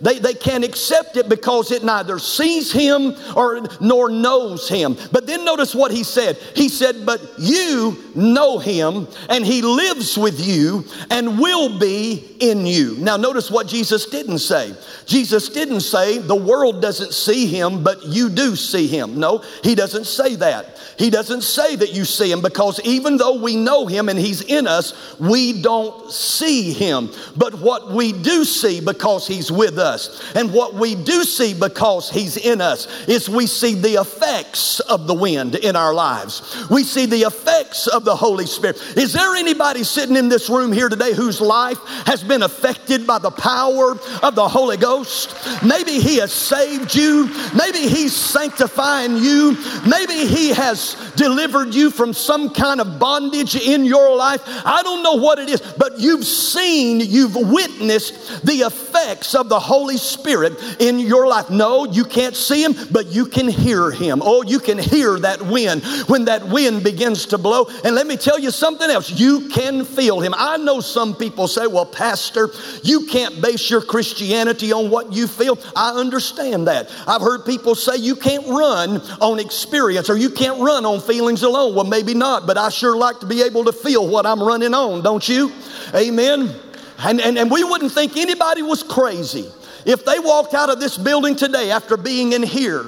they, 0.00 0.18
they 0.18 0.34
can't 0.34 0.64
accept 0.64 1.16
it 1.16 1.28
because 1.28 1.70
it 1.70 1.84
neither 1.84 2.18
sees 2.18 2.72
him 2.72 3.14
or 3.36 3.66
nor 3.80 4.10
knows 4.10 4.68
him. 4.68 4.96
But 5.12 5.26
then 5.26 5.44
notice 5.44 5.74
what 5.74 5.90
he 5.90 6.04
said. 6.04 6.36
He 6.54 6.68
said, 6.68 7.06
But 7.06 7.20
you 7.38 7.96
know 8.14 8.58
him, 8.58 9.08
and 9.28 9.44
he 9.44 9.62
lives 9.62 10.16
with 10.16 10.40
you 10.40 10.84
and 11.10 11.38
will 11.38 11.78
be 11.78 12.36
in 12.40 12.66
you. 12.66 12.96
Now, 12.98 13.16
notice 13.16 13.50
what 13.50 13.66
Jesus 13.66 14.06
didn't 14.06 14.38
say. 14.38 14.74
Jesus 15.06 15.48
didn't 15.48 15.80
say 15.80 16.18
the 16.18 16.34
world 16.34 16.80
doesn't 16.82 17.12
see 17.12 17.46
him, 17.46 17.82
but 17.82 18.04
you 18.06 18.28
do 18.28 18.56
see 18.56 18.86
him. 18.86 19.18
No, 19.18 19.42
he 19.62 19.74
doesn't 19.74 20.06
say 20.06 20.36
that. 20.36 20.78
He 20.98 21.08
doesn't 21.08 21.42
say 21.42 21.76
that 21.76 21.94
you 21.94 22.04
see 22.04 22.30
him 22.30 22.42
because 22.42 22.78
even 22.84 23.16
though 23.16 23.40
we 23.40 23.56
know 23.56 23.86
him 23.86 24.08
and 24.08 24.18
he's 24.18 24.42
in 24.42 24.66
us, 24.66 25.18
we 25.18 25.62
don't 25.62 26.10
see 26.10 26.72
him. 26.72 27.10
But 27.36 27.54
what 27.54 27.90
we 27.90 28.12
do 28.12 28.44
see 28.44 28.80
because 28.80 29.26
he's 29.26 29.50
with 29.50 29.69
us, 29.78 30.22
and 30.34 30.52
what 30.52 30.74
we 30.74 30.94
do 30.94 31.24
see 31.24 31.54
because 31.54 32.10
he's 32.10 32.36
in 32.36 32.60
us, 32.60 32.86
is 33.08 33.28
we 33.28 33.46
see 33.46 33.74
the 33.74 34.00
effects 34.00 34.80
of 34.80 35.06
the 35.06 35.14
wind 35.14 35.54
in 35.54 35.76
our 35.76 35.94
lives. 35.94 36.66
We 36.70 36.84
see 36.84 37.06
the 37.06 37.22
effects 37.22 37.86
of 37.86 38.04
the 38.04 38.16
Holy 38.16 38.46
Spirit. 38.46 38.76
Is 38.96 39.12
there 39.12 39.34
anybody 39.34 39.84
sitting 39.84 40.16
in 40.16 40.28
this 40.28 40.48
room 40.48 40.72
here 40.72 40.88
today 40.88 41.12
whose 41.12 41.40
life 41.40 41.78
has 42.06 42.22
been 42.22 42.42
affected 42.42 43.06
by 43.06 43.18
the 43.18 43.30
power 43.30 43.92
of 44.22 44.34
the 44.34 44.48
Holy 44.48 44.76
Ghost? 44.76 45.34
Maybe 45.64 46.00
he 46.00 46.18
has 46.18 46.32
saved 46.32 46.94
you. 46.94 47.26
Maybe 47.54 47.88
he's 47.88 48.14
sanctifying 48.14 49.16
you. 49.16 49.56
Maybe 49.86 50.26
he 50.26 50.50
has 50.50 50.96
delivered 51.20 51.74
you 51.74 51.90
from 51.90 52.14
some 52.14 52.48
kind 52.48 52.80
of 52.80 52.98
bondage 52.98 53.54
in 53.54 53.84
your 53.84 54.16
life. 54.16 54.40
I 54.64 54.82
don't 54.82 55.02
know 55.02 55.16
what 55.16 55.38
it 55.38 55.50
is, 55.50 55.60
but 55.60 56.00
you've 56.00 56.24
seen, 56.24 57.00
you've 57.00 57.36
witnessed 57.36 58.42
the 58.46 58.60
effects 58.60 59.34
of 59.34 59.50
the 59.50 59.60
Holy 59.60 59.98
Spirit 59.98 60.54
in 60.80 60.98
your 60.98 61.26
life. 61.26 61.50
No, 61.50 61.84
you 61.84 62.04
can't 62.04 62.34
see 62.34 62.64
him, 62.64 62.74
but 62.90 63.08
you 63.08 63.26
can 63.26 63.48
hear 63.48 63.90
him. 63.90 64.22
Oh, 64.24 64.42
you 64.42 64.58
can 64.58 64.78
hear 64.78 65.18
that 65.18 65.42
wind 65.42 65.82
when 66.06 66.24
that 66.24 66.48
wind 66.48 66.82
begins 66.82 67.26
to 67.26 67.38
blow. 67.38 67.66
And 67.84 67.94
let 67.94 68.06
me 68.06 68.16
tell 68.16 68.38
you 68.38 68.50
something 68.50 68.88
else 68.88 69.10
you 69.10 69.50
can 69.50 69.84
feel 69.84 70.20
him. 70.20 70.32
I 70.34 70.56
know 70.56 70.80
some 70.80 71.14
people 71.14 71.48
say, 71.48 71.66
well, 71.66 71.84
Pastor, 71.84 72.48
you 72.82 73.04
can't 73.08 73.42
base 73.42 73.68
your 73.68 73.82
Christianity 73.82 74.72
on 74.72 74.88
what 74.88 75.12
you 75.12 75.26
feel. 75.26 75.58
I 75.76 75.90
understand 75.90 76.66
that. 76.68 76.90
I've 77.06 77.20
heard 77.20 77.44
people 77.44 77.74
say 77.74 77.96
you 77.96 78.16
can't 78.16 78.46
run 78.46 79.02
on 79.20 79.38
experience 79.38 80.08
or 80.08 80.16
you 80.16 80.30
can't 80.30 80.58
run 80.58 80.86
on 80.86 81.09
feelings 81.10 81.42
alone. 81.42 81.74
Well, 81.74 81.84
maybe 81.84 82.14
not, 82.14 82.46
but 82.46 82.56
I 82.56 82.68
sure 82.68 82.96
like 82.96 83.18
to 83.20 83.26
be 83.26 83.42
able 83.42 83.64
to 83.64 83.72
feel 83.72 84.06
what 84.06 84.26
I'm 84.26 84.40
running 84.40 84.74
on, 84.74 85.02
don't 85.02 85.28
you? 85.28 85.52
Amen. 85.92 86.54
And, 86.98 87.20
and, 87.20 87.36
and 87.36 87.50
we 87.50 87.64
wouldn't 87.64 87.90
think 87.90 88.16
anybody 88.16 88.62
was 88.62 88.82
crazy 88.84 89.48
if 89.84 90.04
they 90.04 90.18
walked 90.18 90.54
out 90.54 90.70
of 90.70 90.78
this 90.78 90.96
building 90.96 91.34
today 91.34 91.72
after 91.72 91.96
being 91.96 92.32
in 92.32 92.42
here 92.42 92.84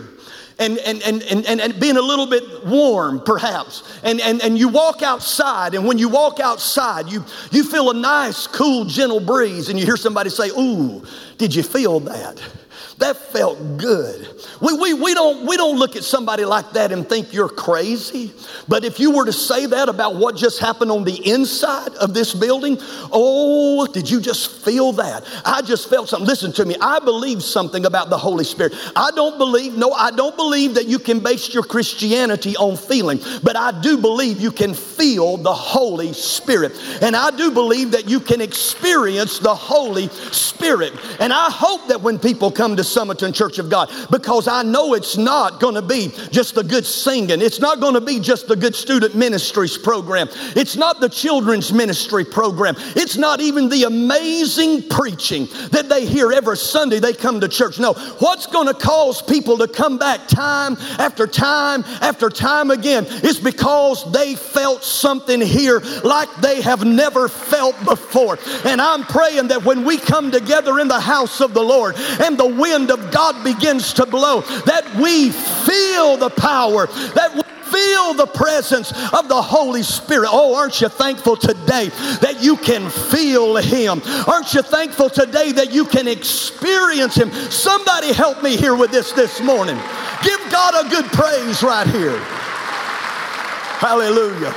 and, 0.59 0.79
and, 0.79 1.03
and, 1.03 1.23
and, 1.23 1.61
and 1.61 1.81
being 1.81 1.97
a 1.97 2.03
little 2.03 2.27
bit 2.27 2.65
warm, 2.65 3.21
perhaps. 3.25 3.83
And, 4.05 4.21
and, 4.21 4.41
and 4.43 4.57
you 4.57 4.69
walk 4.69 5.03
outside, 5.03 5.75
and 5.75 5.85
when 5.85 5.99
you 5.99 6.09
walk 6.09 6.39
outside, 6.39 7.11
you, 7.11 7.25
you 7.51 7.65
feel 7.65 7.91
a 7.91 7.95
nice, 7.95 8.47
cool, 8.47 8.85
gentle 8.85 9.19
breeze, 9.19 9.69
and 9.69 9.81
you 9.81 9.85
hear 9.85 9.97
somebody 9.97 10.31
say, 10.31 10.51
Ooh, 10.51 11.05
did 11.39 11.55
you 11.55 11.63
feel 11.63 11.99
that? 12.01 12.41
That 12.99 13.17
felt 13.17 13.79
good. 13.79 14.29
We, 14.61 14.75
we, 14.75 14.95
we, 14.95 15.15
don't, 15.15 15.47
we 15.47 15.57
don't 15.57 15.79
look 15.79 15.97
at 15.97 16.05
somebody 16.05 16.45
like 16.45 16.73
that 16.73 16.93
and 16.93 17.09
think 17.09 17.33
you're 17.33 17.49
crazy. 17.49 18.33
But 18.69 18.85
if 18.85 19.01
you 19.01 19.11
were 19.11 19.25
to 19.25 19.33
say 19.33 19.67
that 19.67 19.89
about 19.89 20.17
what 20.17 20.37
just 20.37 20.61
happened 20.61 20.91
on 20.91 21.05
the 21.05 21.29
inside 21.29 21.95
of 21.97 22.15
this 22.15 22.35
building, 22.35 22.79
oh, 23.13 23.87
did 23.87 24.09
you 24.09 24.21
just 24.21 24.63
feel 24.65 24.93
that? 24.93 25.25
I 25.45 25.63
just 25.63 25.89
felt 25.89 26.09
something. 26.09 26.27
Listen 26.27 26.53
to 26.53 26.65
me. 26.65 26.77
I 26.81 27.01
believe 27.01 27.43
something 27.43 27.87
about 27.87 28.11
the 28.11 28.19
Holy 28.19 28.45
Spirit. 28.45 28.75
I 28.95 29.11
don't 29.15 29.39
believe, 29.39 29.77
no, 29.77 29.93
I 29.93 30.11
don't 30.11 30.37
believe 30.37 30.75
that 30.75 30.87
you 30.87 30.99
can 30.99 31.21
base 31.21 31.53
your 31.53 31.65
Christianity 31.65 32.57
on 32.57 32.77
feeling, 32.77 33.21
but 33.43 33.57
I 33.57 33.81
do 33.81 33.99
believe 33.99 34.41
you 34.41 34.53
can 34.53 34.75
feel 34.75 35.39
the 35.39 35.53
Holy 35.53 36.13
Spirit. 36.13 36.73
And 37.03 37.17
I 37.17 37.31
do 37.31 37.51
believe 37.51 37.93
that 37.93 38.09
you 38.09 38.21
can 38.21 38.41
experience 38.41 39.39
the 39.39 39.55
Holy 39.55 40.09
Spirit. 40.09 40.93
And 41.19 41.33
I 41.33 41.51
hope 41.51 41.89
that 41.89 42.01
when 42.01 42.19
people 42.19 42.51
come 42.51 42.77
to 42.77 42.82
Sumiton 42.83 43.35
Church 43.35 43.59
of 43.59 43.69
God 43.69 43.91
because 44.11 44.49
I 44.49 44.63
know 44.63 44.95
it's 44.95 45.17
not 45.17 45.61
going 45.61 45.75
to 45.75 45.83
be 45.83 46.13
just 46.31 46.55
the 46.55 46.65
good 46.65 46.87
singing. 46.87 47.41
It's 47.41 47.61
not 47.61 47.81
going 47.81 47.95
to 47.95 48.01
be 48.01 48.21
just 48.21 48.49
the 48.49 48.57
good 48.57 48.75
student 48.75 49.15
ministries 49.15 49.79
program. 49.79 50.29
It's 50.57 50.77
not 50.77 51.01
the 51.01 51.09
children's 51.09 51.73
ministry 51.73 52.25
program. 52.25 52.75
It's 52.97 53.17
not 53.17 53.41
even 53.41 53.69
the 53.69 53.85
amazing 53.85 54.89
preaching 54.89 55.47
that 55.71 55.89
they 55.89 56.07
hear 56.07 56.33
every 56.33 56.57
Sunday 56.57 56.99
they 56.99 57.13
come 57.13 57.41
to 57.41 57.49
church. 57.49 57.79
No, 57.79 57.95
what's 58.19 58.47
going 58.47 58.69
to 58.69 58.75
cause 58.75 59.23
people 59.23 59.59
to 59.59 59.69
come 59.69 59.99
back 59.99 60.29
time 60.29 60.77
after 60.99 61.27
time 61.27 61.85
after 62.01 62.29
time 62.29 62.71
again 62.71 63.05
is 63.07 63.39
because 63.39 64.11
they 64.13 64.35
felt 64.35 64.85
something 64.85 65.41
here 65.41 65.81
like 66.05 66.29
they 66.37 66.61
have 66.61 66.85
never 66.85 67.29
felt 67.29 67.77
before. 67.85 68.39
And 68.65 68.81
I'm 68.81 69.05
praying 69.05 69.49
that 69.49 69.65
when 69.65 69.85
we 69.85 69.99
come 69.99 70.31
together 70.31 70.79
in 70.79 70.89
the 70.89 71.01
house 71.01 71.41
of 71.41 71.55
the 71.55 71.63
Lord 71.63 71.97
and 71.97 72.39
the 72.39 72.47
wind 72.73 72.91
of 72.91 73.11
God 73.11 73.45
begins 73.45 73.93
to 73.95 74.07
blow, 74.07 74.41
that 74.41 74.95
we 74.97 75.31
feel 75.31 76.17
the 76.17 76.31
power, 76.31 76.87
that 76.87 77.35
we 77.35 77.43
feel 77.71 78.15
the 78.15 78.27
presence 78.27 78.93
of 79.13 79.29
the 79.29 79.41
Holy 79.41 79.83
Spirit. 79.83 80.31
Oh, 80.33 80.55
aren't 80.55 80.81
you 80.81 80.89
thankful 80.89 81.37
today 81.37 81.89
that 82.21 82.39
you 82.41 82.57
can 82.57 82.89
feel 82.89 83.57
Him? 83.57 84.03
Aren't 84.27 84.55
you 84.55 84.63
thankful 84.63 85.11
today 85.11 85.53
that 85.53 85.73
you 85.73 85.85
can 85.85 86.09
experience 86.09 87.15
Him? 87.15 87.31
Somebody 87.51 88.13
help 88.13 88.43
me 88.43 88.57
here 88.57 88.75
with 88.75 88.91
this 88.91 89.13
this 89.13 89.41
morning. 89.41 89.77
Give 90.23 90.41
God 90.51 90.87
a 90.87 90.89
good 90.89 91.07
praise 91.13 91.63
right 91.63 91.87
here. 91.87 92.19
Hallelujah. 93.81 94.55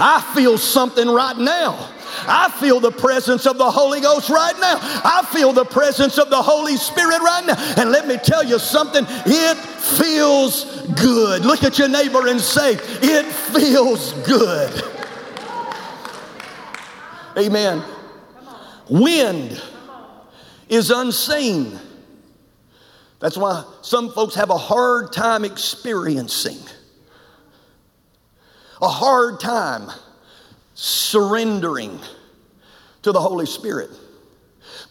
I 0.00 0.32
feel 0.34 0.58
something 0.58 1.08
right 1.08 1.36
now. 1.36 1.90
I 2.26 2.50
feel 2.60 2.80
the 2.80 2.90
presence 2.90 3.46
of 3.46 3.58
the 3.58 3.70
Holy 3.70 4.00
Ghost 4.00 4.30
right 4.30 4.54
now. 4.58 4.78
I 4.80 5.26
feel 5.32 5.52
the 5.52 5.64
presence 5.64 6.18
of 6.18 6.30
the 6.30 6.42
Holy 6.42 6.76
Spirit 6.76 7.20
right 7.20 7.44
now. 7.46 7.54
And 7.76 7.90
let 7.90 8.06
me 8.06 8.16
tell 8.16 8.42
you 8.42 8.58
something, 8.58 9.04
it 9.08 9.56
feels 9.56 10.82
good. 10.92 11.44
Look 11.44 11.62
at 11.64 11.78
your 11.78 11.88
neighbor 11.88 12.26
and 12.26 12.40
say, 12.40 12.74
It 12.74 13.26
feels 13.26 14.12
good. 14.26 14.82
Amen. 17.36 17.84
Wind 18.88 19.62
is 20.68 20.90
unseen. 20.90 21.78
That's 23.20 23.36
why 23.36 23.64
some 23.82 24.12
folks 24.12 24.34
have 24.36 24.50
a 24.50 24.56
hard 24.56 25.12
time 25.12 25.44
experiencing, 25.44 26.58
a 28.80 28.88
hard 28.88 29.40
time 29.40 29.90
surrendering 30.80 31.98
to 33.02 33.10
the 33.10 33.20
Holy 33.20 33.46
Spirit. 33.46 33.90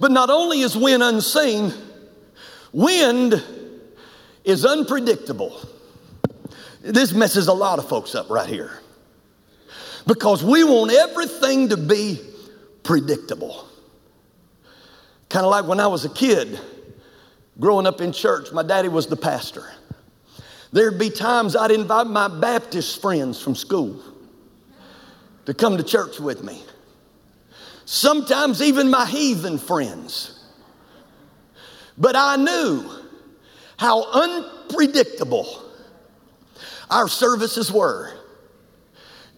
But 0.02 0.12
not 0.12 0.30
only 0.30 0.60
is 0.60 0.76
wind 0.76 1.02
unseen, 1.02 1.73
wind 2.73 3.41
is 4.43 4.65
unpredictable. 4.65 5.58
This 6.82 7.13
messes 7.13 7.47
a 7.47 7.54
lot 7.54 7.80
of 7.80 7.88
folks 7.88 8.15
up 8.15 8.30
right 8.30 8.50
here 8.50 8.80
because 10.06 10.43
we 10.43 10.65
want 10.65 10.91
everything 10.91 11.69
to 11.69 11.78
be 11.78 12.19
predictable. 12.84 13.65
Kind 15.30 15.45
of 15.45 15.52
like 15.52 15.65
when 15.67 15.80
I 15.80 15.88
was 15.88 16.04
a 16.04 16.10
kid 16.10 16.60
growing 17.62 17.88
up 17.88 18.02
in 18.02 18.12
church, 18.12 18.52
my 18.52 18.62
daddy 18.62 18.89
was 18.89 19.08
the 19.08 19.15
pastor. 19.15 19.71
There'd 20.73 21.00
be 21.00 21.10
times 21.10 21.56
I'd 21.56 21.71
invite 21.71 22.08
my 22.08 22.28
Baptist 22.28 23.02
friends 23.02 23.41
from 23.41 23.56
school 23.56 24.04
to 25.47 25.53
come 25.53 25.77
to 25.77 25.83
church 25.83 26.19
with 26.19 26.43
me. 26.43 26.62
Sometimes 27.86 28.62
even 28.62 28.91
my 28.91 29.05
heathen 29.05 29.57
friends. 29.57 30.43
But 31.97 32.17
I 32.17 32.36
knew 32.36 32.83
how 33.77 34.03
unpredictable 34.12 35.47
our 36.89 37.07
services 37.07 37.71
were. 37.71 38.12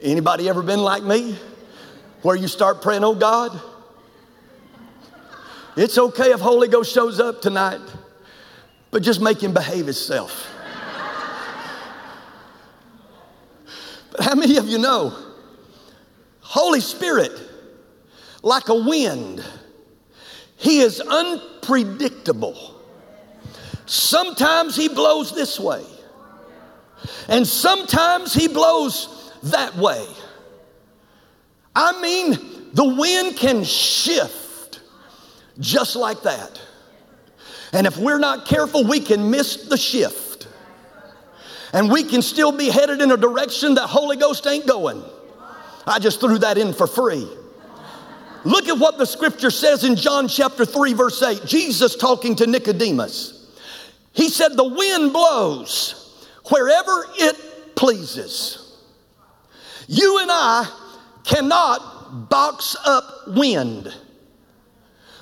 Anybody 0.02 0.50
ever 0.50 0.63
been 0.63 0.82
like 0.82 1.04
me? 1.04 1.38
Where 2.24 2.36
you 2.36 2.48
start 2.48 2.82
praying, 2.82 3.04
oh 3.04 3.13
God, 3.13 3.62
it's 5.78 6.00
okay 6.00 6.32
if 6.32 6.39
Holy 6.39 6.69
Ghost 6.69 6.91
shows 6.91 7.19
up 7.19 7.39
tonight, 7.39 7.82
but 8.89 9.04
just 9.04 9.22
make 9.22 9.43
him 9.43 9.54
behave 9.54 9.86
himself. 9.86 10.52
but 14.12 14.22
how 14.22 14.34
many 14.34 14.58
of 14.58 14.67
you 14.67 14.80
know 14.80 15.29
Holy 16.50 16.82
Spirit, 16.82 17.32
like 18.42 18.70
a 18.70 18.76
wind, 18.76 19.46
He 20.58 20.80
is 20.80 21.00
unpredictable. 21.00 22.82
Sometimes 23.86 24.76
He 24.76 24.90
blows 24.90 25.32
this 25.36 25.60
way, 25.60 25.86
and 27.28 27.46
sometimes 27.46 28.34
He 28.34 28.48
blows 28.48 29.32
that 29.44 29.76
way. 29.76 30.08
I 31.76 32.02
mean, 32.02 32.72
the 32.74 32.96
wind 32.96 33.38
can 33.38 33.64
shift 33.64 34.82
just 35.60 35.96
like 35.96 36.24
that. 36.24 36.60
And 37.74 37.86
if 37.86 37.96
we're 37.96 38.18
not 38.18 38.48
careful, 38.48 38.84
we 38.86 39.02
can 39.02 39.30
miss 39.30 39.68
the 39.68 39.78
shift. 39.78 40.48
And 41.74 41.92
we 41.92 42.04
can 42.04 42.24
still 42.24 42.52
be 42.52 42.72
headed 42.72 43.02
in 43.02 43.12
a 43.12 43.18
direction 43.18 43.76
that 43.76 43.86
Holy 43.86 44.18
Ghost 44.18 44.48
ain't 44.48 44.66
going. 44.66 45.04
I 45.86 46.00
just 46.00 46.20
threw 46.20 46.38
that 46.39 46.58
in 46.58 46.74
for 46.74 46.88
free. 46.88 47.28
Look 48.46 48.68
at 48.70 48.78
what 48.78 48.98
the 48.98 49.06
scripture 49.06 49.52
says 49.52 49.84
in 49.84 49.96
John 49.96 50.28
chapter 50.28 50.65
3, 50.65 50.94
verse 50.94 51.22
8. 51.22 51.46
Jesus 51.46 51.96
talking 51.96 52.36
to 52.38 52.48
Nicodemus. 52.48 53.54
He 54.13 54.30
said, 54.30 54.56
The 54.56 54.68
wind 54.68 55.13
blows 55.13 56.28
wherever 56.50 57.06
it 57.18 57.76
pleases. 57.76 58.78
You 59.88 60.20
and 60.20 60.30
I 60.32 60.70
cannot 61.24 62.30
box 62.30 62.76
up 62.86 63.28
wind, 63.28 63.94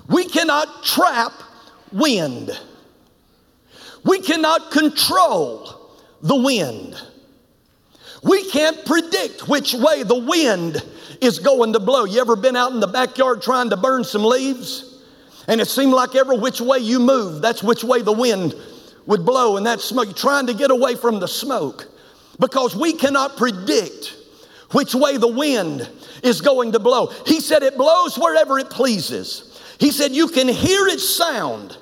we 0.07 0.25
cannot 0.25 0.83
trap 0.83 1.33
wind, 1.91 2.57
we 4.03 4.21
cannot 4.21 4.71
control 4.71 5.91
the 6.21 6.35
wind. 6.35 7.01
We 8.23 8.49
can't 8.49 8.83
predict 8.85 9.47
which 9.47 9.73
way 9.73 10.03
the 10.03 10.17
wind 10.17 10.83
is 11.21 11.39
going 11.39 11.73
to 11.73 11.79
blow. 11.79 12.05
You 12.05 12.19
ever 12.21 12.35
been 12.35 12.55
out 12.55 12.71
in 12.71 12.79
the 12.79 12.87
backyard 12.87 13.41
trying 13.41 13.69
to 13.69 13.77
burn 13.77 14.03
some 14.03 14.23
leaves? 14.23 15.03
And 15.47 15.61
it 15.61 15.67
seemed 15.67 15.93
like 15.93 16.15
every 16.15 16.37
which 16.37 16.59
way 16.59 16.79
you 16.79 16.99
moved, 16.99 17.41
that's 17.41 17.63
which 17.63 17.83
way 17.83 18.01
the 18.01 18.11
wind 18.11 18.53
would 19.05 19.25
blow, 19.25 19.55
and 19.55 19.65
that 19.65 19.79
smoke, 19.79 20.15
trying 20.15 20.47
to 20.47 20.53
get 20.53 20.71
away 20.71 20.95
from 20.95 21.19
the 21.19 21.27
smoke. 21.27 21.87
Because 22.39 22.75
we 22.75 22.93
cannot 22.93 23.37
predict 23.37 24.15
which 24.71 24.93
way 24.93 25.17
the 25.17 25.27
wind 25.27 25.89
is 26.23 26.41
going 26.41 26.73
to 26.73 26.79
blow. 26.79 27.07
He 27.25 27.39
said 27.39 27.63
it 27.63 27.77
blows 27.77 28.17
wherever 28.17 28.59
it 28.59 28.69
pleases. 28.69 29.61
He 29.79 29.91
said 29.91 30.11
you 30.11 30.27
can 30.27 30.47
hear 30.47 30.87
its 30.87 31.07
sound, 31.07 31.77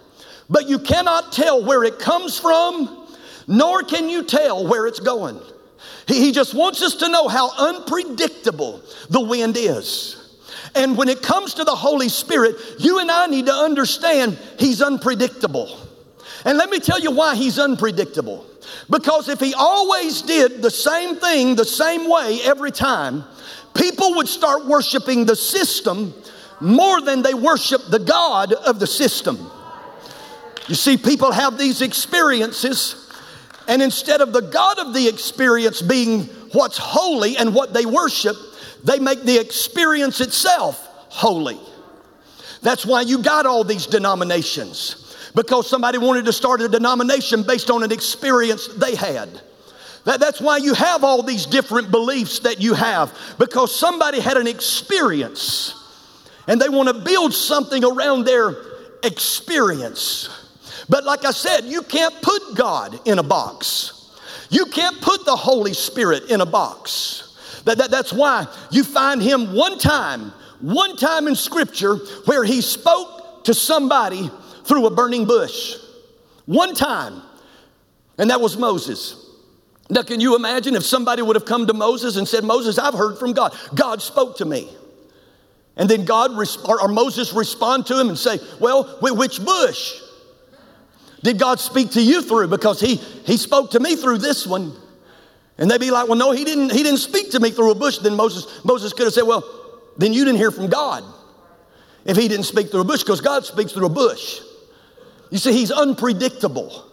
but 0.49 0.67
you 0.67 0.77
cannot 0.77 1.31
tell 1.31 1.63
where 1.63 1.83
it 1.83 1.97
comes 1.97 2.39
from, 2.39 3.07
nor 3.47 3.81
can 3.83 4.07
you 4.07 4.23
tell 4.23 4.67
where 4.67 4.85
it's 4.85 4.99
going. 4.99 5.39
He 6.07 6.31
just 6.31 6.53
wants 6.53 6.81
us 6.81 6.95
to 6.95 7.09
know 7.09 7.27
how 7.27 7.51
unpredictable 7.57 8.81
the 9.09 9.21
wind 9.21 9.55
is. 9.57 10.21
And 10.75 10.97
when 10.97 11.09
it 11.09 11.21
comes 11.21 11.55
to 11.55 11.63
the 11.63 11.75
Holy 11.75 12.09
Spirit, 12.09 12.55
you 12.79 12.99
and 12.99 13.09
I 13.09 13.27
need 13.27 13.47
to 13.47 13.53
understand 13.53 14.37
He's 14.59 14.81
unpredictable. 14.81 15.79
And 16.43 16.57
let 16.57 16.69
me 16.69 16.79
tell 16.79 16.99
you 16.99 17.11
why 17.11 17.35
He's 17.35 17.57
unpredictable. 17.57 18.45
Because 18.89 19.29
if 19.29 19.39
He 19.39 19.53
always 19.53 20.21
did 20.21 20.61
the 20.61 20.69
same 20.69 21.15
thing 21.15 21.55
the 21.55 21.65
same 21.65 22.09
way 22.09 22.39
every 22.43 22.71
time, 22.71 23.23
people 23.73 24.15
would 24.15 24.27
start 24.27 24.65
worshiping 24.65 25.25
the 25.25 25.35
system 25.35 26.13
more 26.59 27.01
than 27.01 27.21
they 27.21 27.33
worship 27.33 27.81
the 27.89 27.99
God 27.99 28.53
of 28.53 28.79
the 28.79 28.87
system. 28.87 29.51
You 30.67 30.75
see, 30.75 30.97
people 30.97 31.31
have 31.31 31.57
these 31.57 31.81
experiences 31.81 33.04
and 33.67 33.81
instead 33.81 34.21
of 34.21 34.33
the 34.33 34.41
God 34.41 34.79
of 34.79 34.93
the 34.93 35.07
experience 35.07 35.81
being 35.81 36.23
what's 36.51 36.77
holy 36.77 37.37
and 37.37 37.53
what 37.53 37.73
they 37.73 37.85
worship, 37.85 38.35
they 38.83 38.99
make 38.99 39.23
the 39.23 39.39
experience 39.39 40.21
itself 40.21 40.79
holy. 41.09 41.59
That's 42.61 42.85
why 42.85 43.01
you 43.01 43.21
got 43.21 43.45
all 43.45 43.63
these 43.63 43.85
denominations 43.85 45.15
because 45.35 45.69
somebody 45.69 45.97
wanted 45.97 46.25
to 46.25 46.33
start 46.33 46.61
a 46.61 46.67
denomination 46.69 47.43
based 47.43 47.69
on 47.69 47.83
an 47.83 47.91
experience 47.91 48.67
they 48.67 48.95
had. 48.95 49.29
That, 50.05 50.19
that's 50.19 50.39
why 50.39 50.57
you 50.57 50.73
have 50.73 51.03
all 51.03 51.23
these 51.23 51.45
different 51.45 51.91
beliefs 51.91 52.39
that 52.39 52.61
you 52.61 52.73
have 52.73 53.17
because 53.37 53.77
somebody 53.77 54.19
had 54.19 54.37
an 54.37 54.47
experience 54.47 55.73
and 56.47 56.61
they 56.61 56.69
want 56.69 56.87
to 56.89 56.93
build 56.93 57.33
something 57.33 57.83
around 57.83 58.25
their 58.25 58.55
experience. 59.03 60.29
But 60.87 61.03
like 61.03 61.25
I 61.25 61.31
said, 61.31 61.65
you 61.65 61.81
can't 61.81 62.13
put 62.21 62.55
God 62.55 62.99
in 63.07 63.19
a 63.19 63.23
box. 63.23 64.15
You 64.49 64.67
can't 64.67 65.01
put 65.01 65.25
the 65.25 65.35
Holy 65.35 65.73
Spirit 65.73 66.29
in 66.29 66.41
a 66.41 66.45
box. 66.45 67.61
That, 67.65 67.79
that, 67.79 67.91
that's 67.91 68.13
why 68.13 68.47
you 68.71 68.83
find 68.83 69.21
him 69.21 69.53
one 69.55 69.79
time, 69.79 70.31
one 70.61 70.95
time 70.95 71.27
in 71.27 71.35
Scripture 71.35 71.95
where 72.25 72.43
he 72.43 72.61
spoke 72.61 73.43
to 73.45 73.53
somebody 73.53 74.29
through 74.65 74.85
a 74.85 74.91
burning 74.91 75.25
bush. 75.25 75.77
One 76.45 76.75
time. 76.75 77.21
And 78.17 78.29
that 78.29 78.39
was 78.39 78.57
Moses. 78.57 79.21
Now, 79.89 80.03
can 80.03 80.19
you 80.19 80.35
imagine 80.35 80.75
if 80.75 80.83
somebody 80.83 81.21
would 81.21 81.35
have 81.35 81.45
come 81.45 81.67
to 81.67 81.73
Moses 81.73 82.17
and 82.17 82.27
said, 82.27 82.43
Moses, 82.43 82.77
I've 82.77 82.93
heard 82.93 83.17
from 83.17 83.33
God. 83.33 83.55
God 83.73 84.01
spoke 84.01 84.37
to 84.37 84.45
me. 84.45 84.69
And 85.77 85.89
then 85.89 86.05
God 86.05 86.31
or 86.31 86.87
Moses 86.87 87.33
respond 87.33 87.85
to 87.87 87.99
him 87.99 88.07
and 88.09 88.17
say, 88.17 88.39
Well, 88.59 88.97
which 89.01 89.43
bush? 89.43 90.01
Did 91.25 91.39
God 91.39 91.59
speak 91.59 91.89
to 91.93 92.01
you 92.03 92.21
through? 92.21 92.49
Because 92.49 92.79
he, 92.79 92.97
he 92.97 93.35
spoke 93.37 93.71
to 93.71 93.79
me 93.79 93.95
through 93.95 94.19
this 94.19 94.45
one. 94.45 94.71
And 95.57 95.71
they'd 95.71 95.79
be 95.79 95.89
like, 95.89 96.07
well, 96.07 96.19
no, 96.19 96.31
he 96.31 96.45
didn't, 96.45 96.71
he 96.71 96.83
didn't 96.83 96.99
speak 96.99 97.31
to 97.31 97.39
me 97.39 97.49
through 97.49 97.71
a 97.71 97.75
bush. 97.75 97.97
Then 97.97 98.15
Moses, 98.15 98.63
Moses 98.63 98.93
could 98.93 99.05
have 99.05 99.13
said, 99.13 99.23
well, 99.23 99.43
then 99.97 100.13
you 100.13 100.23
didn't 100.23 100.37
hear 100.37 100.51
from 100.51 100.67
God 100.67 101.03
if 102.05 102.15
he 102.15 102.27
didn't 102.27 102.45
speak 102.45 102.69
through 102.69 102.81
a 102.81 102.85
bush, 102.85 103.01
because 103.01 103.21
God 103.21 103.43
speaks 103.43 103.71
through 103.71 103.87
a 103.87 103.89
bush. 103.89 104.39
You 105.31 105.39
see, 105.39 105.51
he's 105.51 105.71
unpredictable. 105.71 106.85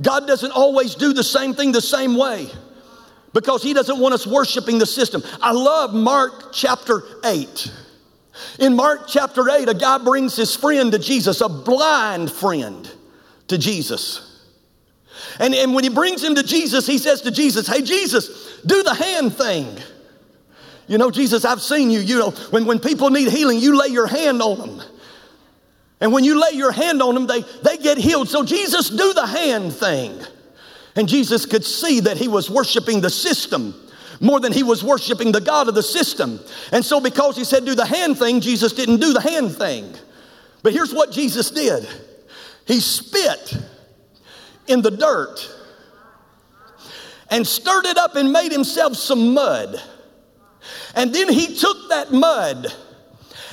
God 0.00 0.26
doesn't 0.26 0.52
always 0.52 0.94
do 0.94 1.12
the 1.12 1.22
same 1.22 1.52
thing 1.52 1.72
the 1.72 1.82
same 1.82 2.16
way 2.16 2.48
because 3.34 3.62
He 3.62 3.74
doesn't 3.74 3.98
want 3.98 4.14
us 4.14 4.26
worshiping 4.26 4.78
the 4.78 4.86
system. 4.86 5.22
I 5.42 5.52
love 5.52 5.92
Mark 5.92 6.54
chapter 6.54 7.02
8. 7.22 7.70
In 8.58 8.74
Mark 8.74 9.02
chapter 9.06 9.50
8, 9.50 9.68
a 9.68 9.74
guy 9.74 9.98
brings 9.98 10.34
his 10.34 10.56
friend 10.56 10.90
to 10.92 10.98
Jesus, 10.98 11.42
a 11.42 11.48
blind 11.50 12.32
friend 12.32 12.90
to 13.50 13.58
Jesus. 13.58 14.26
And, 15.38 15.54
and 15.54 15.74
when 15.74 15.84
he 15.84 15.90
brings 15.90 16.24
him 16.24 16.34
to 16.34 16.42
Jesus, 16.42 16.86
he 16.86 16.98
says 16.98 17.20
to 17.22 17.30
Jesus, 17.30 17.66
Hey, 17.66 17.82
Jesus, 17.82 18.60
do 18.62 18.82
the 18.82 18.94
hand 18.94 19.34
thing. 19.36 19.76
You 20.88 20.98
know, 20.98 21.10
Jesus, 21.10 21.44
I've 21.44 21.62
seen 21.62 21.90
you. 21.90 22.00
You 22.00 22.18
know, 22.18 22.30
when, 22.50 22.64
when 22.64 22.80
people 22.80 23.10
need 23.10 23.28
healing, 23.28 23.58
you 23.58 23.78
lay 23.78 23.88
your 23.88 24.06
hand 24.06 24.42
on 24.42 24.58
them. 24.58 24.82
And 26.00 26.12
when 26.12 26.24
you 26.24 26.40
lay 26.40 26.56
your 26.56 26.72
hand 26.72 27.02
on 27.02 27.14
them, 27.14 27.26
they, 27.26 27.42
they 27.62 27.76
get 27.76 27.98
healed. 27.98 28.28
So, 28.28 28.44
Jesus, 28.44 28.88
do 28.88 29.12
the 29.12 29.26
hand 29.26 29.72
thing. 29.72 30.18
And 30.96 31.08
Jesus 31.08 31.46
could 31.46 31.64
see 31.64 32.00
that 32.00 32.16
he 32.16 32.26
was 32.26 32.50
worshiping 32.50 33.00
the 33.00 33.10
system 33.10 33.74
more 34.20 34.40
than 34.40 34.52
he 34.52 34.62
was 34.62 34.84
worshiping 34.84 35.32
the 35.32 35.40
God 35.40 35.68
of 35.68 35.74
the 35.74 35.82
system. 35.82 36.40
And 36.72 36.84
so, 36.84 37.00
because 37.00 37.36
he 37.36 37.44
said 37.44 37.64
do 37.64 37.74
the 37.74 37.86
hand 37.86 38.18
thing, 38.18 38.40
Jesus 38.40 38.72
didn't 38.72 39.00
do 39.00 39.12
the 39.12 39.20
hand 39.20 39.56
thing. 39.56 39.94
But 40.62 40.72
here's 40.72 40.92
what 40.92 41.10
Jesus 41.10 41.50
did 41.50 41.88
He 42.66 42.80
spit 42.80 43.56
in 44.66 44.82
the 44.82 44.90
dirt 44.90 45.50
and 47.30 47.46
stirred 47.46 47.86
it 47.86 47.96
up 47.96 48.16
and 48.16 48.32
made 48.32 48.52
himself 48.52 48.96
some 48.96 49.34
mud. 49.34 49.80
And 50.94 51.14
then 51.14 51.28
he 51.28 51.56
took 51.56 51.88
that 51.88 52.12
mud 52.12 52.72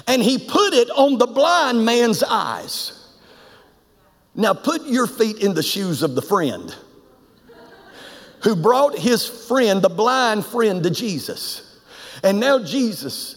and 0.07 0.21
he 0.21 0.37
put 0.37 0.73
it 0.73 0.89
on 0.91 1.17
the 1.17 1.27
blind 1.27 1.83
man's 1.85 2.23
eyes. 2.23 2.93
Now, 4.35 4.53
put 4.53 4.85
your 4.85 5.07
feet 5.07 5.39
in 5.39 5.55
the 5.55 5.63
shoes 5.63 6.03
of 6.03 6.13
the 6.13 6.21
friend 6.21 6.75
who 8.43 8.55
brought 8.55 8.97
his 8.97 9.27
friend, 9.27 9.81
the 9.81 9.89
blind 9.89 10.45
friend, 10.45 10.83
to 10.83 10.89
Jesus. 10.89 11.79
And 12.23 12.39
now 12.39 12.59
Jesus, 12.59 13.36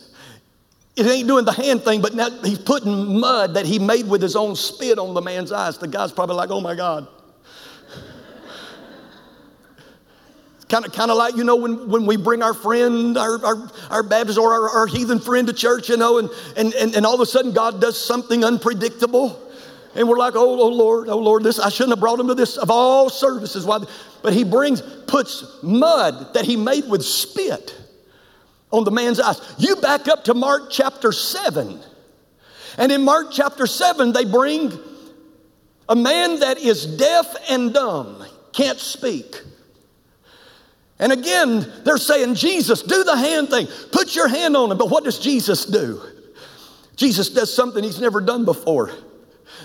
it 1.00 1.10
ain't 1.10 1.26
doing 1.26 1.46
the 1.46 1.52
hand 1.52 1.82
thing, 1.82 2.02
but 2.02 2.14
now 2.14 2.28
he's 2.42 2.58
putting 2.58 3.18
mud 3.18 3.54
that 3.54 3.64
he 3.64 3.78
made 3.78 4.06
with 4.06 4.20
his 4.20 4.36
own 4.36 4.54
spit 4.54 4.98
on 4.98 5.14
the 5.14 5.22
man's 5.22 5.50
eyes. 5.50 5.78
The 5.78 5.88
guy's 5.88 6.12
probably 6.12 6.36
like, 6.36 6.50
oh 6.50 6.60
my 6.60 6.74
God. 6.74 7.08
Kind 10.68 10.84
of, 10.84 10.92
kind 10.92 11.10
of 11.10 11.16
like, 11.16 11.36
you 11.36 11.42
know, 11.42 11.56
when, 11.56 11.88
when 11.88 12.06
we 12.06 12.16
bring 12.16 12.42
our 12.42 12.54
friend, 12.54 13.16
our, 13.16 13.44
our, 13.44 13.70
our 13.90 14.02
Baptist 14.02 14.38
or 14.38 14.52
our, 14.52 14.68
our 14.80 14.86
heathen 14.86 15.18
friend 15.18 15.48
to 15.48 15.52
church, 15.52 15.88
you 15.88 15.96
know, 15.96 16.18
and, 16.18 16.30
and, 16.56 16.74
and, 16.74 16.94
and 16.94 17.06
all 17.06 17.14
of 17.14 17.20
a 17.20 17.26
sudden 17.26 17.52
God 17.52 17.80
does 17.80 17.98
something 17.98 18.44
unpredictable. 18.44 19.40
And 19.96 20.08
we're 20.08 20.18
like, 20.18 20.36
oh, 20.36 20.60
oh 20.60 20.68
Lord, 20.68 21.08
oh 21.08 21.18
Lord, 21.18 21.42
this 21.42 21.58
I 21.58 21.70
shouldn't 21.70 21.92
have 21.92 22.00
brought 22.00 22.20
him 22.20 22.28
to 22.28 22.34
this 22.34 22.56
of 22.56 22.70
all 22.70 23.08
services. 23.08 23.64
Why? 23.64 23.82
But 24.22 24.34
he 24.34 24.44
brings, 24.44 24.82
puts 24.82 25.44
mud 25.62 26.34
that 26.34 26.44
he 26.44 26.56
made 26.56 26.88
with 26.88 27.04
spit 27.04 27.74
on 28.70 28.85
the 28.85 28.90
man's 28.90 29.20
eyes. 29.20 29.40
You 29.59 29.76
back 29.76 30.09
up 30.09 30.24
to 30.24 30.35
Mark 30.35 30.70
chapter 30.70 31.12
7. 31.12 31.80
And 32.78 32.92
in 32.92 33.02
Mark 33.04 33.28
chapter 33.33 33.66
7, 33.66 34.12
they 34.12 34.24
bring 34.24 34.72
a 35.88 35.96
man 35.96 36.40
that 36.40 36.59
is 36.59 36.87
deaf 36.87 37.35
and 37.48 37.74
dumb, 37.74 38.24
can't 38.52 38.78
speak. 38.78 39.42
And 40.98 41.12
again, 41.12 41.70
they're 41.85 41.98
saying, 41.98 42.35
Jesus, 42.35 42.83
do 42.83 43.02
the 43.04 43.16
hand 43.16 43.48
thing. 43.48 43.66
Put 43.90 44.14
your 44.14 44.28
hand 44.28 44.56
on 44.56 44.70
him. 44.70 44.78
But 44.78 44.90
what 44.90 45.02
does 45.02 45.18
Jesus 45.18 45.64
do? 45.64 46.00
Jesus 46.94 47.30
does 47.30 47.52
something 47.52 47.83
he's 47.83 48.00
never 48.00 48.20
done 48.20 48.44
before 48.44 48.90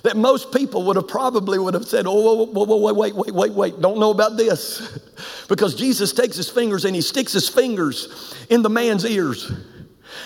that 0.03 0.17
most 0.17 0.51
people 0.51 0.83
would 0.85 0.95
have 0.95 1.07
probably 1.07 1.59
would 1.59 1.73
have 1.73 1.85
said, 1.85 2.05
oh, 2.07 2.45
whoa, 2.45 2.65
whoa, 2.65 2.93
wait, 2.93 3.15
wait, 3.15 3.33
wait, 3.33 3.51
wait, 3.51 3.81
don't 3.81 3.99
know 3.99 4.11
about 4.11 4.37
this. 4.37 4.99
because 5.49 5.75
Jesus 5.75 6.13
takes 6.13 6.35
his 6.35 6.49
fingers 6.49 6.85
and 6.85 6.95
he 6.95 7.01
sticks 7.01 7.33
his 7.33 7.49
fingers 7.49 8.35
in 8.49 8.61
the 8.61 8.69
man's 8.69 9.05
ears. 9.05 9.51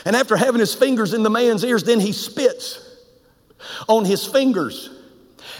And 0.05 0.15
after 0.15 0.35
having 0.37 0.59
his 0.59 0.73
fingers 0.73 1.13
in 1.13 1.23
the 1.23 1.29
man's 1.29 1.63
ears, 1.63 1.83
then 1.83 1.99
he 1.99 2.11
spits 2.11 2.85
on 3.87 4.05
his 4.05 4.25
fingers. 4.25 4.89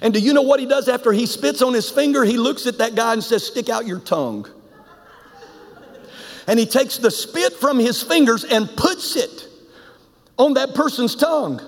And 0.02 0.13
do 0.13 0.19
you 0.19 0.34
know 0.34 0.43
what 0.43 0.60
he 0.60 0.65
does 0.65 0.88
after 0.88 1.12
he 1.12 1.26
spits 1.26 1.62
on 1.62 1.74
his 1.74 1.89
finger? 1.89 2.24
He 2.24 2.38
looks 2.38 2.67
at 2.67 2.78
that 2.78 2.95
guy 2.95 3.13
and 3.13 3.24
says, 3.24 3.45
Stick 3.45 3.69
out 3.69 3.86
your 3.86 4.00
tongue 4.00 4.48
and 6.50 6.58
he 6.58 6.65
takes 6.65 6.98
the 6.98 7.12
spit 7.12 7.54
from 7.54 7.78
his 7.78 8.02
fingers 8.02 8.43
and 8.43 8.67
puts 8.76 9.15
it 9.15 9.48
on 10.39 10.56
that 10.56 10.74
person's 10.74 11.15
tongue. 11.15 11.62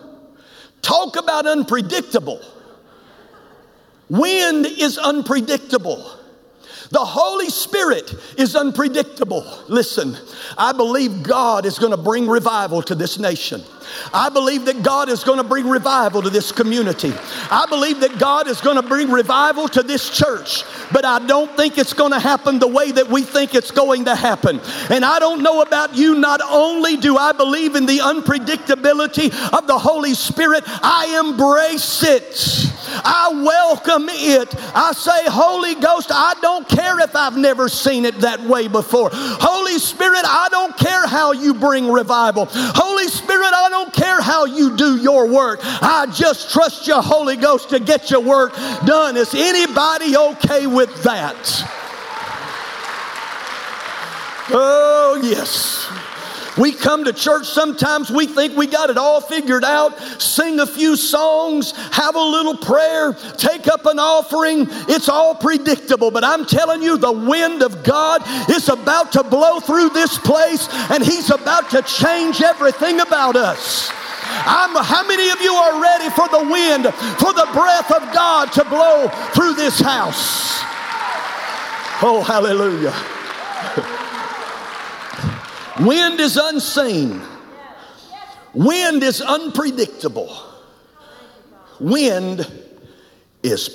Talk 0.82 1.16
about 1.16 1.46
unpredictable. 1.46 2.42
Wind 4.10 4.66
is 4.66 4.98
unpredictable. 4.98 6.20
The 6.92 7.00
Holy 7.00 7.50
Spirit 7.50 8.14
is 8.38 8.54
unpredictable. 8.54 9.46
Listen, 9.70 10.18
I 10.58 10.74
believe 10.74 11.24
God 11.24 11.66
is 11.66 11.80
going 11.80 11.92
to 11.92 11.98
bring 11.98 12.28
revival 12.28 12.82
to 12.84 12.96
this 12.96 13.18
nation. 13.18 13.64
I 14.14 14.28
believe 14.28 14.66
that 14.66 14.84
God 14.84 15.08
is 15.08 15.24
going 15.24 15.38
to 15.38 15.44
bring 15.44 15.70
revival 15.70 16.22
to 16.22 16.30
this 16.30 16.52
community. 16.52 17.14
I 17.50 17.66
believe 17.70 18.02
that 18.02 18.20
God 18.20 18.48
is 18.48 18.60
going 18.60 18.76
to 18.76 18.88
bring 18.88 19.10
revival 19.10 19.70
to 19.70 19.84
this 19.84 20.10
church, 20.10 20.64
but 20.92 21.06
I 21.06 21.26
don't 21.26 21.56
think 21.56 21.78
it's 21.78 21.94
going 21.94 22.12
to 22.12 22.20
happen 22.20 22.60
the 22.60 22.68
way 22.68 22.92
that 22.92 23.08
we 23.08 23.22
think 23.22 23.56
it's 23.56 23.72
going 23.72 24.06
to 24.06 24.16
happen. 24.16 24.60
And 24.90 25.06
I 25.06 25.20
don't 25.20 25.42
know 25.42 25.62
about 25.62 25.96
you, 25.96 26.16
not 26.16 26.42
only 26.50 26.98
do 26.98 27.18
I 27.18 27.32
believe 27.32 27.76
in 27.76 27.86
the 27.86 28.00
unpredictability 28.00 29.32
of 29.58 29.66
the 29.66 29.80
Holy 29.80 30.14
Spirit, 30.14 30.64
I 30.68 31.22
embrace 31.26 32.04
it. 32.04 32.72
I 33.04 33.32
welcome 33.44 34.08
it. 34.10 34.54
I 34.76 34.92
say, 34.94 35.26
Holy 35.26 35.76
Ghost, 35.76 36.10
I 36.12 36.36
don't 36.42 36.68
care 36.68 37.00
if 37.00 37.16
I've 37.16 37.38
never 37.38 37.70
seen 37.70 38.06
it 38.06 38.20
that 38.20 38.42
way 38.42 38.68
before. 38.68 39.10
Holy 39.14 39.78
Spirit, 39.80 40.24
I 40.26 40.48
don't 40.50 40.76
care 40.78 41.08
how 41.08 41.32
you 41.32 41.54
bring 41.54 41.92
revival. 41.92 42.48
Holy 42.52 43.08
Spirit, 43.08 43.54
I 43.54 43.70
don't 43.70 43.94
care 43.94 44.22
how 44.22 44.46
you 44.46 44.76
do 44.76 44.98
your 44.98 45.28
work. 45.28 45.60
I 45.64 46.08
just 46.14 46.52
trust 46.52 46.88
you, 46.88 46.96
Holy 46.96 47.38
Ghost, 47.38 47.70
to 47.70 47.80
get 47.80 48.12
your 48.12 48.22
work 48.22 48.56
done. 48.86 49.18
Is 49.18 49.34
anybody 49.34 50.18
okay 50.18 50.68
with 50.68 51.04
that? 51.04 51.80
Oh, 54.54 55.20
yes. 55.24 55.88
We 56.58 56.74
come 56.74 57.06
to 57.06 57.14
church 57.14 57.48
sometimes, 57.48 58.12
we 58.12 58.28
think 58.28 58.58
we 58.58 58.68
got 58.68 58.90
it 58.90 58.98
all 58.98 59.22
figured 59.22 59.64
out, 59.64 59.98
sing 60.22 60.60
a 60.60 60.68
few 60.68 60.98
songs, 60.98 61.72
have 61.92 62.16
a 62.16 62.20
little 62.20 62.58
prayer, 62.58 63.14
take 63.38 63.68
up 63.68 63.86
an 63.86 64.00
offering. 64.00 64.68
It's 64.90 65.08
all 65.08 65.34
predictable, 65.34 66.12
but 66.12 66.26
I'm 66.26 66.46
telling 66.46 66.82
you, 66.82 66.98
the 66.98 67.12
wind 67.12 67.64
of 67.64 67.84
God 67.84 68.22
is 68.50 68.68
about 68.68 69.14
to 69.14 69.24
blow 69.24 69.62
through 69.62 69.90
this 69.90 70.18
place 70.18 70.68
and 70.92 71.04
He's 71.04 71.30
about 71.30 71.70
to 71.70 71.82
change 71.84 72.42
everything 72.42 73.00
about 73.00 73.38
us. 73.38 73.90
I'm, 74.44 74.76
how 74.84 75.08
many 75.08 75.30
of 75.30 75.40
you 75.42 75.54
are 75.54 75.82
ready 75.82 76.10
for 76.10 76.28
the 76.28 76.44
wind, 76.52 76.84
for 77.20 77.34
the 77.34 77.48
breath 77.54 77.92
of 77.92 78.14
God 78.14 78.52
to 78.54 78.66
blow 78.66 79.08
through 79.34 79.54
this 79.54 79.80
house? 79.80 80.60
Oh, 82.04 82.24
hallelujah. 82.26 82.94
Wind 85.80 86.20
is 86.20 86.38
unseen. 86.38 87.22
Wind 88.54 89.04
is 89.04 89.22
unpredictable. 89.22 90.36
Wind 91.80 92.46
is 93.42 93.70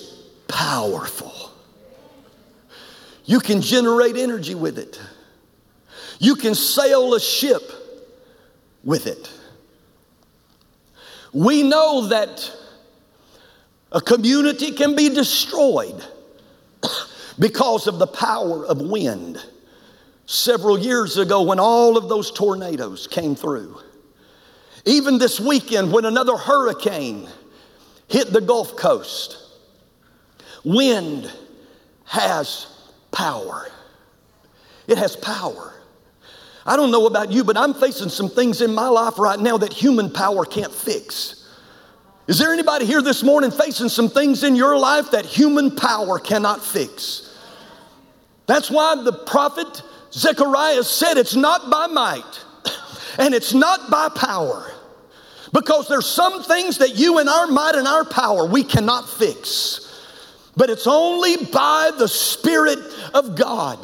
powerful. 0.46 1.32
You 3.24 3.40
can 3.40 3.60
generate 3.62 4.16
energy 4.16 4.54
with 4.54 4.78
it. 4.78 5.00
You 6.18 6.36
can 6.36 6.54
sail 6.54 7.14
a 7.14 7.20
ship 7.20 7.62
with 8.84 9.06
it. 9.06 9.30
We 11.32 11.62
know 11.62 12.08
that 12.08 12.52
a 13.90 14.00
community 14.00 14.72
can 14.72 14.94
be 14.94 15.08
destroyed 15.08 16.04
because 17.38 17.86
of 17.86 17.98
the 17.98 18.06
power 18.06 18.64
of 18.64 18.80
wind 18.80 19.42
several 20.26 20.78
years 20.78 21.16
ago 21.16 21.42
when 21.42 21.58
all 21.58 21.96
of 21.96 22.08
those 22.08 22.30
tornadoes 22.30 23.06
came 23.06 23.34
through. 23.34 23.78
Even 24.84 25.18
this 25.18 25.40
weekend 25.40 25.92
when 25.92 26.04
another 26.04 26.36
hurricane 26.36 27.28
hit 28.08 28.32
the 28.32 28.40
Gulf 28.40 28.76
Coast. 28.76 29.38
Wind 30.64 31.32
has 32.04 32.66
power. 33.10 33.68
It 34.86 34.98
has 34.98 35.16
power. 35.16 35.74
I 36.64 36.76
don't 36.76 36.90
know 36.90 37.06
about 37.06 37.30
you, 37.30 37.44
but 37.44 37.56
I'm 37.56 37.74
facing 37.74 38.08
some 38.08 38.28
things 38.28 38.60
in 38.60 38.74
my 38.74 38.88
life 38.88 39.18
right 39.18 39.38
now 39.38 39.56
that 39.56 39.72
human 39.72 40.10
power 40.10 40.44
can't 40.44 40.72
fix. 40.72 41.48
Is 42.26 42.38
there 42.38 42.52
anybody 42.52 42.84
here 42.84 43.02
this 43.02 43.22
morning 43.22 43.52
facing 43.52 43.88
some 43.88 44.08
things 44.08 44.42
in 44.42 44.56
your 44.56 44.76
life 44.76 45.12
that 45.12 45.24
human 45.24 45.74
power 45.74 46.18
cannot 46.18 46.64
fix? 46.64 47.38
That's 48.46 48.68
why 48.68 48.96
the 49.02 49.12
prophet 49.12 49.82
Zechariah 50.16 50.82
said 50.82 51.18
it's 51.18 51.36
not 51.36 51.70
by 51.70 51.86
might 51.86 52.44
and 53.18 53.34
it's 53.34 53.52
not 53.52 53.90
by 53.90 54.08
power. 54.08 54.72
Because 55.52 55.88
there's 55.88 56.06
some 56.06 56.42
things 56.42 56.78
that 56.78 56.96
you 56.96 57.18
and 57.18 57.28
our 57.28 57.46
might 57.46 57.76
and 57.76 57.86
our 57.86 58.04
power 58.04 58.46
we 58.46 58.64
cannot 58.64 59.08
fix. 59.08 59.82
But 60.56 60.70
it's 60.70 60.86
only 60.86 61.36
by 61.46 61.92
the 61.96 62.08
Spirit 62.08 62.78
of 63.14 63.36
God. 63.36 63.78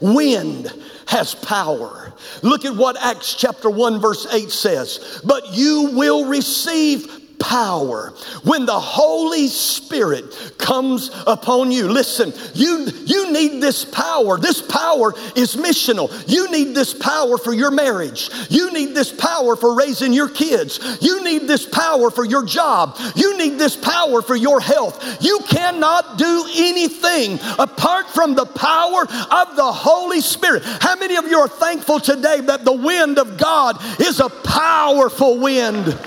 Wind 0.00 0.72
has 1.06 1.34
power. 1.34 2.14
Look 2.42 2.64
at 2.64 2.74
what 2.74 2.96
Acts 2.98 3.34
chapter 3.34 3.68
1, 3.68 4.00
verse 4.00 4.26
8 4.32 4.50
says. 4.50 5.20
But 5.24 5.52
you 5.52 5.90
will 5.92 6.26
receive 6.26 7.19
power 7.40 8.12
when 8.44 8.66
the 8.66 8.78
Holy 8.78 9.48
Spirit 9.48 10.54
comes 10.58 11.10
upon 11.26 11.72
you. 11.72 11.88
Listen, 11.88 12.32
you, 12.54 12.86
you 13.06 13.32
need 13.32 13.60
this 13.60 13.84
power. 13.84 14.38
This 14.38 14.62
power 14.62 15.14
is 15.34 15.56
missional. 15.56 16.10
You 16.28 16.50
need 16.50 16.74
this 16.74 16.94
power 16.94 17.38
for 17.38 17.52
your 17.52 17.70
marriage. 17.70 18.30
You 18.48 18.72
need 18.72 18.94
this 18.94 19.12
power 19.12 19.56
for 19.56 19.74
raising 19.74 20.12
your 20.12 20.28
kids. 20.28 20.98
You 21.00 21.24
need 21.24 21.48
this 21.48 21.66
power 21.66 22.10
for 22.10 22.24
your 22.24 22.44
job. 22.44 22.96
You 23.16 23.36
need 23.38 23.58
this 23.58 23.76
power 23.76 24.22
for 24.22 24.36
your 24.36 24.60
health. 24.60 25.22
You 25.22 25.40
cannot 25.48 26.18
do 26.18 26.46
anything 26.54 27.40
apart 27.58 28.08
from 28.10 28.34
the 28.34 28.46
power 28.46 29.02
of 29.02 29.56
the 29.56 29.72
Holy 29.72 30.20
Spirit. 30.20 30.62
How 30.64 30.96
many 30.96 31.16
of 31.16 31.26
you 31.26 31.38
are 31.38 31.48
thankful 31.48 32.00
today 32.00 32.40
that 32.40 32.64
the 32.64 32.72
wind 32.72 33.18
of 33.18 33.38
God 33.38 33.78
is 34.00 34.20
a 34.20 34.28
powerful 34.28 35.38
wind? 35.38 35.98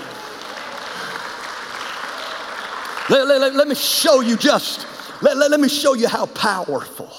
Let, 3.10 3.26
let, 3.26 3.54
let, 3.54 3.68
me 3.68 3.74
show 3.74 4.20
you 4.20 4.36
just, 4.36 4.86
let, 5.22 5.36
let, 5.36 5.50
let 5.50 5.60
me 5.60 5.68
show 5.68 5.94
you 5.94 6.08
how 6.08 6.24
powerful 6.26 7.10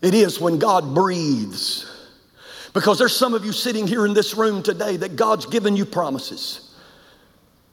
it 0.00 0.14
is 0.14 0.38
when 0.38 0.58
God 0.58 0.94
breathes. 0.94 1.90
Because 2.72 2.98
there's 2.98 3.16
some 3.16 3.34
of 3.34 3.44
you 3.44 3.52
sitting 3.52 3.86
here 3.86 4.06
in 4.06 4.14
this 4.14 4.34
room 4.34 4.62
today 4.62 4.96
that 4.98 5.16
God's 5.16 5.46
given 5.46 5.76
you 5.76 5.84
promises. 5.84 6.72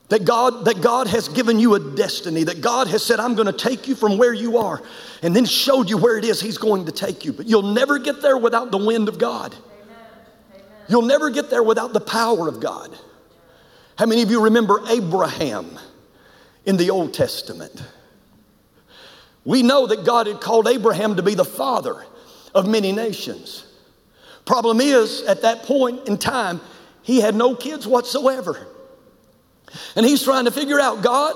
That 0.09 0.25
God, 0.25 0.65
that 0.65 0.81
God 0.81 1.07
has 1.07 1.29
given 1.29 1.59
you 1.59 1.75
a 1.75 1.79
destiny, 1.79 2.43
that 2.43 2.61
God 2.61 2.87
has 2.87 3.05
said, 3.05 3.19
I'm 3.19 3.35
going 3.35 3.45
to 3.47 3.53
take 3.53 3.87
you 3.87 3.95
from 3.95 4.17
where 4.17 4.33
you 4.33 4.57
are, 4.57 4.81
and 5.21 5.35
then 5.35 5.45
showed 5.45 5.89
you 5.89 5.97
where 5.97 6.17
it 6.17 6.25
is 6.25 6.41
He's 6.41 6.57
going 6.57 6.85
to 6.85 6.91
take 6.91 7.23
you. 7.23 7.31
But 7.31 7.47
you'll 7.47 7.61
never 7.61 7.97
get 7.97 8.21
there 8.21 8.37
without 8.37 8.71
the 8.71 8.77
wind 8.77 9.07
of 9.07 9.17
God. 9.17 9.55
You'll 10.89 11.03
never 11.03 11.29
get 11.29 11.49
there 11.49 11.63
without 11.63 11.93
the 11.93 12.01
power 12.01 12.47
of 12.47 12.59
God. 12.59 12.97
How 13.97 14.05
many 14.05 14.21
of 14.23 14.31
you 14.31 14.43
remember 14.43 14.81
Abraham? 14.89 15.79
In 16.65 16.77
the 16.77 16.89
Old 16.89 17.13
Testament. 17.13 17.83
We 19.43 19.63
know 19.63 19.87
that 19.87 20.05
God 20.05 20.27
had 20.27 20.39
called 20.39 20.67
Abraham 20.67 21.15
to 21.15 21.23
be 21.23 21.33
the 21.33 21.45
father 21.45 22.05
of 22.53 22.67
many 22.67 22.91
nations. 22.91 23.65
Problem 24.45 24.81
is, 24.81 25.23
at 25.23 25.41
that 25.41 25.63
point 25.63 26.07
in 26.07 26.17
time, 26.17 26.61
he 27.01 27.19
had 27.19 27.35
no 27.35 27.55
kids 27.55 27.87
whatsoever. 27.87 28.67
And 29.95 30.05
he's 30.05 30.23
trying 30.23 30.45
to 30.45 30.51
figure 30.51 30.79
out 30.79 31.01
God, 31.01 31.35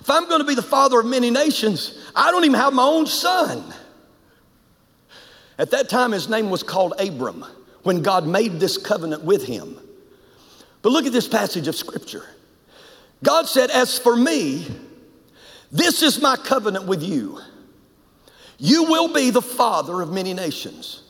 if 0.00 0.08
I'm 0.08 0.28
going 0.28 0.40
to 0.40 0.46
be 0.46 0.54
the 0.54 0.62
father 0.62 1.00
of 1.00 1.06
many 1.06 1.30
nations, 1.30 1.98
I 2.14 2.30
don't 2.30 2.44
even 2.44 2.58
have 2.58 2.72
my 2.72 2.84
own 2.84 3.06
son. 3.06 3.62
At 5.58 5.70
that 5.72 5.88
time, 5.88 6.12
his 6.12 6.28
name 6.28 6.50
was 6.50 6.62
called 6.62 6.94
Abram 6.98 7.44
when 7.82 8.02
God 8.02 8.26
made 8.26 8.60
this 8.60 8.78
covenant 8.78 9.24
with 9.24 9.44
him. 9.44 9.78
But 10.82 10.92
look 10.92 11.06
at 11.06 11.12
this 11.12 11.26
passage 11.26 11.66
of 11.66 11.74
scripture. 11.74 12.24
God 13.22 13.46
said, 13.46 13.70
As 13.70 13.98
for 13.98 14.16
me, 14.16 14.66
this 15.72 16.02
is 16.02 16.20
my 16.20 16.36
covenant 16.36 16.86
with 16.86 17.02
you. 17.02 17.40
You 18.58 18.84
will 18.84 19.12
be 19.12 19.30
the 19.30 19.42
father 19.42 20.00
of 20.00 20.12
many 20.12 20.32
nations. 20.32 21.02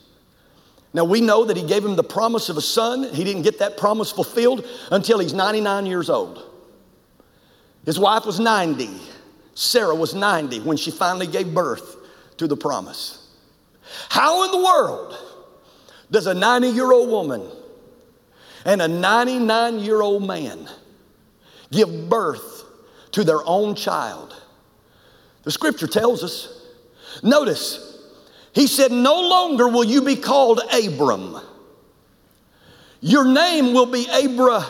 Now, 0.93 1.03
we 1.03 1.21
know 1.21 1.45
that 1.45 1.55
he 1.55 1.63
gave 1.65 1.85
him 1.85 1.95
the 1.95 2.03
promise 2.03 2.49
of 2.49 2.57
a 2.57 2.61
son. 2.61 3.13
He 3.13 3.23
didn't 3.23 3.43
get 3.43 3.59
that 3.59 3.77
promise 3.77 4.11
fulfilled 4.11 4.65
until 4.91 5.19
he's 5.19 5.33
99 5.33 5.85
years 5.85 6.09
old. 6.09 6.43
His 7.85 7.99
wife 7.99 8.25
was 8.25 8.39
90. 8.39 8.89
Sarah 9.53 9.95
was 9.95 10.13
90 10.13 10.61
when 10.61 10.77
she 10.77 10.91
finally 10.91 11.27
gave 11.27 11.53
birth 11.53 11.97
to 12.37 12.47
the 12.47 12.57
promise. 12.57 13.27
How 14.09 14.43
in 14.45 14.51
the 14.51 14.65
world 14.65 15.17
does 16.11 16.27
a 16.27 16.33
90 16.33 16.69
year 16.69 16.91
old 16.91 17.09
woman 17.09 17.49
and 18.65 18.81
a 18.81 18.87
99 18.87 19.79
year 19.79 20.01
old 20.01 20.25
man 20.25 20.69
give 21.71 22.09
birth 22.09 22.63
to 23.11 23.23
their 23.23 23.43
own 23.45 23.75
child. 23.75 24.35
The 25.43 25.51
scripture 25.51 25.87
tells 25.87 26.23
us. 26.23 26.65
Notice, 27.23 27.97
he 28.53 28.67
said, 28.67 28.91
No 28.91 29.21
longer 29.21 29.67
will 29.67 29.83
you 29.83 30.01
be 30.01 30.15
called 30.15 30.61
Abram. 30.73 31.39
Your 32.99 33.25
name 33.25 33.73
will 33.73 33.85
be 33.85 34.07
Abra. 34.09 34.65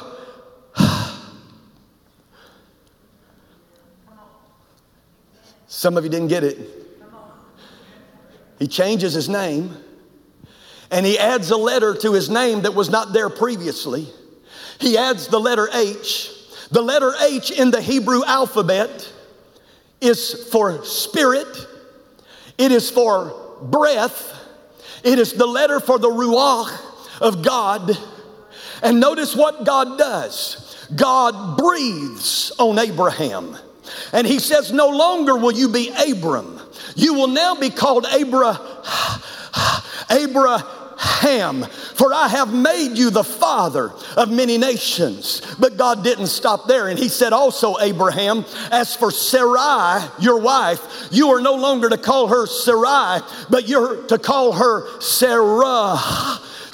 Some 5.68 5.98
of 5.98 6.04
you 6.04 6.10
didn't 6.10 6.28
get 6.30 6.44
it. 6.44 6.58
He 8.60 8.68
changes 8.68 9.14
his 9.14 9.30
name 9.30 9.76
and 10.90 11.06
he 11.06 11.20
adds 11.20 11.52
a 11.52 11.58
letter 11.58 11.94
to 11.96 12.14
his 12.14 12.30
name 12.30 12.62
that 12.62 12.74
was 12.74 12.90
not 12.90 13.14
there 13.14 13.30
previously. 13.30 14.08
He 14.80 14.98
adds 14.98 15.28
the 15.28 15.40
letter 15.40 15.70
H 15.74 16.32
the 16.72 16.82
letter 16.82 17.14
H 17.22 17.52
in 17.52 17.72
the 17.72 17.82
Hebrew 17.82 18.24
alphabet 18.26 19.12
is 20.02 20.48
for 20.52 20.84
spirit, 20.86 21.48
it 22.58 22.72
is 22.72 22.90
for 22.90 23.58
breath, 23.62 24.34
it 25.04 25.20
is 25.20 25.34
the 25.34 25.46
letter 25.46 25.80
for 25.80 26.00
the 26.00 26.10
Ruach 26.10 27.22
of 27.22 27.44
God. 27.44 27.98
And 28.84 29.00
notice 29.00 29.36
what 29.36 29.66
God 29.66 29.98
does 29.98 30.88
God 30.96 31.58
breathes 31.58 32.52
on 32.60 32.80
Abraham. 32.80 33.58
And 34.14 34.26
he 34.28 34.40
says, 34.40 34.72
No 34.72 34.90
longer 34.90 35.36
will 35.36 35.52
you 35.52 35.70
be 35.70 35.90
Abram. 35.90 36.60
You 36.96 37.14
will 37.14 37.28
now 37.28 37.56
be 37.56 37.70
called 37.70 38.06
Abra, 38.06 38.60
Abra 40.10 40.77
Ham, 40.98 41.64
for 41.64 42.14
I 42.14 42.28
have 42.28 42.54
made 42.54 42.98
you 42.98 43.10
the 43.10 43.24
father 43.24 43.92
of 44.16 44.32
many 44.32 44.58
nations. 44.58 45.42
But 45.60 45.78
God 45.78 46.04
didn't 46.04 46.28
stop 46.28 46.68
there. 46.68 46.88
And 46.88 46.98
he 46.98 47.10
said 47.10 47.34
also, 47.34 47.80
Abraham, 47.80 48.46
as 48.72 48.96
for 48.96 49.12
Sarai, 49.12 50.08
your 50.20 50.40
wife, 50.40 51.10
you 51.12 51.30
are 51.30 51.42
no 51.42 51.56
longer 51.56 51.90
to 51.90 51.98
call 51.98 52.28
her 52.28 52.48
Sarai, 52.48 53.22
but 53.50 53.68
you're 53.68 54.04
to 54.08 54.18
call 54.18 54.54
her 54.54 55.00
Sarah 55.00 55.98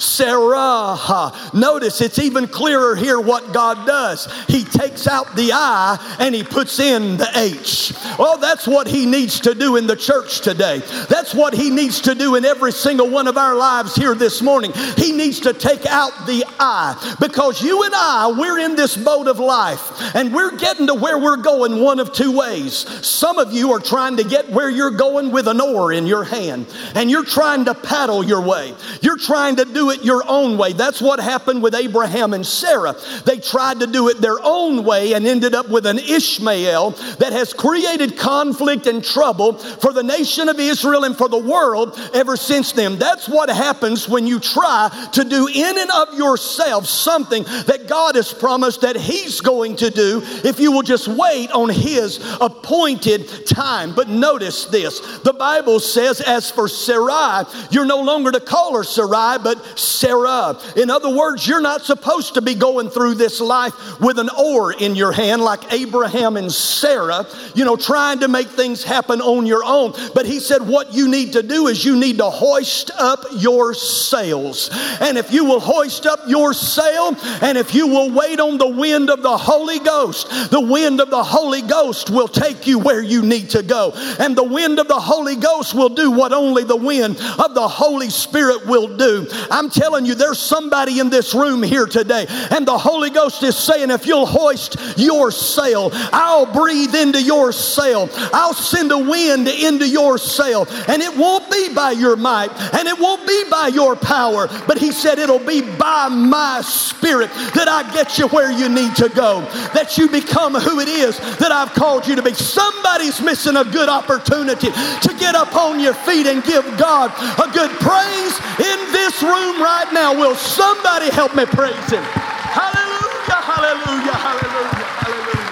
Sarah. 0.04 1.32
Notice 1.52 2.00
it's 2.00 2.18
even 2.18 2.46
clearer 2.46 2.96
here 2.96 3.20
what 3.20 3.52
God 3.52 3.86
does. 3.86 4.28
He 4.46 4.64
takes 4.64 5.06
out 5.06 5.34
the 5.36 5.52
I 5.52 6.16
and 6.18 6.34
he 6.34 6.42
puts 6.42 6.78
in 6.80 7.16
the 7.16 7.30
H. 7.34 7.92
Well, 8.18 8.38
that's 8.38 8.66
what 8.66 8.86
he 8.86 9.06
needs 9.06 9.40
to 9.40 9.54
do 9.54 9.76
in 9.76 9.86
the 9.86 9.96
church 9.96 10.40
today. 10.40 10.78
That's 11.08 11.34
what 11.34 11.54
he 11.54 11.70
needs 11.70 12.00
to 12.02 12.14
do 12.14 12.34
in 12.34 12.44
every 12.44 12.72
single 12.72 13.08
one 13.08 13.28
of 13.28 13.36
our 13.36 13.54
lives 13.54 13.94
here 13.94 14.14
this 14.14 14.42
morning. 14.42 14.72
He 14.96 15.12
needs 15.12 15.40
to 15.40 15.52
take 15.52 15.86
out 15.86 16.12
the 16.26 16.44
I 16.58 17.16
because 17.20 17.62
you 17.62 17.84
and 17.84 17.94
I, 17.94 18.34
we're 18.36 18.58
in 18.58 18.76
this 18.76 18.96
boat 18.96 19.28
of 19.28 19.38
life 19.38 20.14
and 20.14 20.34
we're 20.34 20.56
getting 20.56 20.86
to 20.88 20.94
where 20.94 21.18
we're 21.18 21.36
going 21.36 21.80
one 21.80 22.00
of 22.00 22.12
two 22.12 22.36
ways. 22.36 22.74
Some 23.06 23.38
of 23.38 23.52
you 23.52 23.72
are 23.72 23.80
trying 23.80 24.16
to 24.16 24.24
get 24.24 24.50
where 24.50 24.70
you're 24.70 24.90
going 24.90 25.30
with 25.30 25.48
an 25.48 25.60
oar 25.60 25.92
in 25.92 26.06
your 26.06 26.24
hand 26.24 26.66
and 26.94 27.10
you're 27.10 27.24
trying 27.24 27.64
to 27.66 27.74
paddle 27.74 28.24
your 28.24 28.40
way. 28.40 28.74
You're 29.00 29.18
trying 29.18 29.56
to 29.56 29.64
do 29.64 29.84
do 29.84 29.90
it 29.94 30.04
your 30.04 30.22
own 30.28 30.58
way. 30.58 30.72
That's 30.72 31.00
what 31.00 31.20
happened 31.20 31.62
with 31.62 31.74
Abraham 31.74 32.34
and 32.34 32.46
Sarah. 32.46 32.94
They 33.24 33.38
tried 33.38 33.80
to 33.80 33.86
do 33.86 34.08
it 34.08 34.20
their 34.20 34.38
own 34.42 34.84
way 34.84 35.14
and 35.14 35.26
ended 35.26 35.54
up 35.54 35.68
with 35.68 35.86
an 35.86 35.98
Ishmael 35.98 36.90
that 37.18 37.32
has 37.32 37.52
created 37.52 38.18
conflict 38.18 38.86
and 38.86 39.02
trouble 39.02 39.54
for 39.54 39.92
the 39.92 40.02
nation 40.02 40.48
of 40.48 40.58
Israel 40.58 41.04
and 41.04 41.16
for 41.16 41.28
the 41.28 41.38
world 41.38 41.98
ever 42.12 42.36
since 42.36 42.72
then. 42.72 42.98
That's 42.98 43.28
what 43.28 43.48
happens 43.48 44.08
when 44.08 44.26
you 44.26 44.40
try 44.40 44.90
to 45.12 45.24
do 45.24 45.48
in 45.48 45.78
and 45.78 45.90
of 45.90 46.14
yourself 46.14 46.86
something 46.86 47.44
that 47.44 47.86
God 47.88 48.16
has 48.16 48.32
promised 48.32 48.82
that 48.82 48.96
He's 48.96 49.40
going 49.40 49.76
to 49.76 49.90
do 49.90 50.22
if 50.44 50.58
you 50.60 50.72
will 50.72 50.82
just 50.82 51.08
wait 51.08 51.50
on 51.52 51.68
His 51.68 52.20
appointed 52.40 53.46
time. 53.46 53.94
But 53.94 54.08
notice 54.08 54.66
this 54.66 55.00
the 55.18 55.32
Bible 55.32 55.80
says, 55.80 56.20
as 56.20 56.50
for 56.50 56.68
Sarai, 56.68 57.44
you're 57.70 57.84
no 57.84 58.00
longer 58.02 58.32
to 58.32 58.40
call 58.40 58.76
her 58.76 58.84
Sarai, 58.84 59.38
but 59.42 59.73
Sarah. 59.78 60.58
In 60.76 60.90
other 60.90 61.14
words, 61.14 61.46
you're 61.46 61.60
not 61.60 61.82
supposed 61.82 62.34
to 62.34 62.42
be 62.42 62.54
going 62.54 62.90
through 62.90 63.14
this 63.14 63.40
life 63.40 64.00
with 64.00 64.18
an 64.18 64.30
oar 64.38 64.72
in 64.72 64.94
your 64.94 65.12
hand 65.12 65.42
like 65.42 65.72
Abraham 65.72 66.36
and 66.36 66.50
Sarah, 66.52 67.26
you 67.54 67.64
know, 67.64 67.76
trying 67.76 68.20
to 68.20 68.28
make 68.28 68.48
things 68.48 68.82
happen 68.82 69.20
on 69.20 69.46
your 69.46 69.64
own. 69.64 69.94
But 70.14 70.26
he 70.26 70.40
said, 70.40 70.66
what 70.66 70.94
you 70.94 71.08
need 71.08 71.32
to 71.32 71.42
do 71.42 71.68
is 71.68 71.84
you 71.84 71.96
need 71.96 72.18
to 72.18 72.30
hoist 72.30 72.90
up 72.96 73.24
your 73.36 73.74
sails. 73.74 74.70
And 75.00 75.18
if 75.18 75.32
you 75.32 75.44
will 75.44 75.60
hoist 75.60 76.06
up 76.06 76.20
your 76.26 76.52
sail, 76.52 77.16
and 77.42 77.58
if 77.58 77.74
you 77.74 77.86
will 77.86 78.10
wait 78.10 78.40
on 78.40 78.58
the 78.58 78.68
wind 78.68 79.10
of 79.10 79.22
the 79.22 79.36
Holy 79.36 79.78
Ghost, 79.78 80.50
the 80.50 80.60
wind 80.60 81.00
of 81.00 81.10
the 81.10 81.22
Holy 81.22 81.62
Ghost 81.62 82.10
will 82.10 82.28
take 82.28 82.66
you 82.66 82.78
where 82.78 83.02
you 83.02 83.22
need 83.22 83.50
to 83.50 83.62
go. 83.62 83.92
And 84.18 84.36
the 84.36 84.44
wind 84.44 84.78
of 84.78 84.88
the 84.88 85.00
Holy 85.00 85.36
Ghost 85.36 85.74
will 85.74 85.88
do 85.88 86.10
what 86.10 86.32
only 86.32 86.64
the 86.64 86.76
wind 86.76 87.16
of 87.38 87.54
the 87.54 87.68
Holy 87.68 88.10
Spirit 88.10 88.66
will 88.66 88.96
do. 88.96 89.26
I'm 89.50 89.63
I'm 89.64 89.70
telling 89.70 90.04
you, 90.04 90.14
there's 90.14 90.38
somebody 90.38 91.00
in 91.00 91.08
this 91.08 91.32
room 91.32 91.62
here 91.62 91.86
today, 91.86 92.26
and 92.28 92.68
the 92.68 92.76
Holy 92.76 93.08
Ghost 93.08 93.42
is 93.42 93.56
saying, 93.56 93.90
if 93.90 94.06
you'll 94.06 94.26
hoist 94.26 94.76
your 94.98 95.30
sail, 95.30 95.88
I'll 96.12 96.44
breathe 96.44 96.94
into 96.94 97.22
your 97.22 97.50
sail. 97.50 98.10
I'll 98.34 98.52
send 98.52 98.92
a 98.92 98.98
wind 98.98 99.48
into 99.48 99.88
your 99.88 100.18
sail, 100.18 100.66
and 100.86 101.00
it 101.00 101.16
won't 101.16 101.50
be 101.50 101.72
by 101.72 101.92
your 101.92 102.14
might, 102.14 102.50
and 102.74 102.86
it 102.86 102.98
won't 103.00 103.26
be 103.26 103.44
by 103.50 103.68
your 103.68 103.96
power, 103.96 104.48
but 104.66 104.76
He 104.76 104.92
said 104.92 105.18
it'll 105.18 105.38
be 105.38 105.62
by 105.62 106.08
my 106.08 106.60
Spirit 106.60 107.30
that 107.54 107.68
I 107.68 107.90
get 107.94 108.18
you 108.18 108.28
where 108.28 108.52
you 108.52 108.68
need 108.68 108.94
to 108.96 109.08
go, 109.08 109.40
that 109.72 109.96
you 109.96 110.10
become 110.10 110.54
who 110.54 110.80
it 110.80 110.88
is 110.88 111.18
that 111.38 111.52
I've 111.52 111.72
called 111.72 112.06
you 112.06 112.16
to 112.16 112.22
be. 112.22 112.34
Somebody's 112.34 113.22
missing 113.22 113.56
a 113.56 113.64
good 113.64 113.88
opportunity 113.88 114.68
to 114.68 115.16
get 115.18 115.34
up 115.34 115.56
on 115.56 115.80
your 115.80 115.94
feet 115.94 116.26
and 116.26 116.44
give 116.44 116.64
God 116.76 117.12
a 117.40 117.50
good 117.52 117.70
praise 117.80 118.36
in 118.60 118.92
this 118.92 119.22
room 119.22 119.53
right 119.60 119.90
now. 119.92 120.14
Will 120.14 120.34
somebody 120.34 121.10
help 121.10 121.34
me 121.34 121.46
praise 121.46 121.90
Him? 121.90 122.02
Hallelujah, 122.02 123.40
hallelujah, 123.42 124.14
hallelujah, 124.14 124.86
hallelujah. 125.02 125.50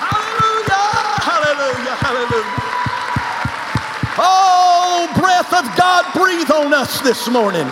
Hallelujah, 0.00 0.84
hallelujah, 1.20 1.96
hallelujah. 2.00 2.62
Oh, 4.18 5.08
breath 5.16 5.52
of 5.52 5.64
God, 5.76 6.04
breathe 6.14 6.50
on 6.50 6.74
us 6.74 7.00
this 7.00 7.28
morning. 7.28 7.68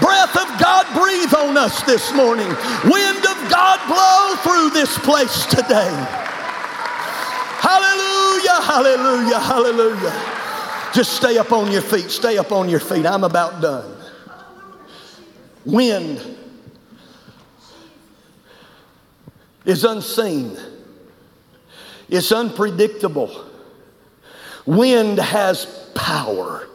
Breath 0.00 0.36
of 0.36 0.48
God, 0.60 0.86
breathe 0.94 1.34
on 1.34 1.56
us 1.56 1.82
this 1.82 2.12
morning. 2.14 2.48
Wind 2.84 3.24
of 3.26 3.38
God, 3.50 3.80
blow 3.88 4.36
through 4.44 4.70
this 4.70 4.96
place 4.98 5.46
today. 5.46 5.90
Hallelujah, 7.60 8.62
hallelujah, 8.62 9.40
hallelujah. 9.40 10.37
Just 10.94 11.14
stay 11.14 11.38
up 11.38 11.52
on 11.52 11.70
your 11.70 11.82
feet. 11.82 12.10
Stay 12.10 12.38
up 12.38 12.52
on 12.52 12.68
your 12.68 12.80
feet. 12.80 13.06
I'm 13.06 13.24
about 13.24 13.60
done. 13.60 13.94
Wind 15.64 16.36
is 19.64 19.84
unseen, 19.84 20.56
it's 22.08 22.32
unpredictable. 22.32 23.44
Wind 24.64 25.18
has 25.18 25.66
power. 25.94 26.66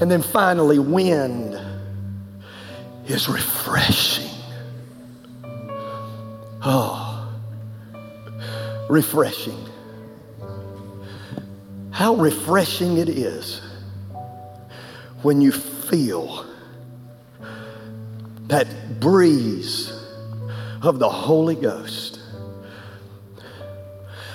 And 0.00 0.10
then 0.10 0.22
finally, 0.22 0.78
wind 0.78 1.58
is 3.06 3.28
refreshing. 3.28 4.30
Oh, 6.62 7.28
refreshing. 8.88 9.65
How 11.96 12.14
refreshing 12.14 12.98
it 12.98 13.08
is 13.08 13.62
when 15.22 15.40
you 15.40 15.50
feel 15.50 16.44
that 18.48 19.00
breeze 19.00 19.98
of 20.82 20.98
the 20.98 21.08
Holy 21.08 21.54
Ghost. 21.54 22.20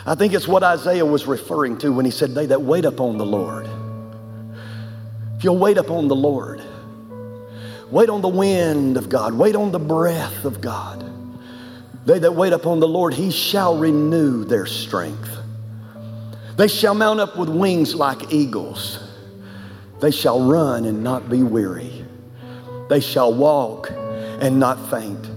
I 0.08 0.16
think 0.16 0.34
it's 0.34 0.48
what 0.48 0.64
Isaiah 0.64 1.06
was 1.06 1.28
referring 1.28 1.78
to 1.78 1.94
when 1.94 2.04
he 2.04 2.10
said, 2.10 2.34
They 2.34 2.48
that 2.48 2.64
wait 2.64 2.84
upon 2.84 3.20
the 3.20 3.28
Lord. 3.28 3.70
If 5.38 5.44
you'll 5.44 5.60
wait 5.60 5.78
upon 5.78 6.08
the 6.08 6.16
Lord, 6.16 6.64
wait 7.92 8.10
on 8.10 8.22
the 8.22 8.28
wind 8.28 8.98
of 8.98 9.08
God, 9.08 9.36
wait 9.36 9.56
on 9.56 9.72
the 9.72 9.78
breath 9.78 10.46
of 10.46 10.62
God. 10.62 11.06
They 12.08 12.18
that 12.18 12.34
wait 12.34 12.54
upon 12.54 12.80
the 12.80 12.88
Lord, 12.88 13.14
he 13.14 13.30
shall 13.30 13.78
renew 13.78 14.46
their 14.46 14.66
strength. 14.66 15.41
They 16.62 16.68
shall 16.68 16.94
mount 16.94 17.20
up 17.20 17.40
with 17.40 17.50
wings 17.50 17.96
like 17.96 18.32
eagles. 18.32 19.00
They 20.00 20.12
shall 20.12 20.48
run 20.48 20.86
and 20.86 21.04
not 21.04 21.28
be 21.28 21.42
weary. 21.42 22.06
They 22.88 23.00
shall 23.00 23.34
walk 23.34 23.90
and 23.90 24.60
not 24.60 24.78
faint. 24.92 25.28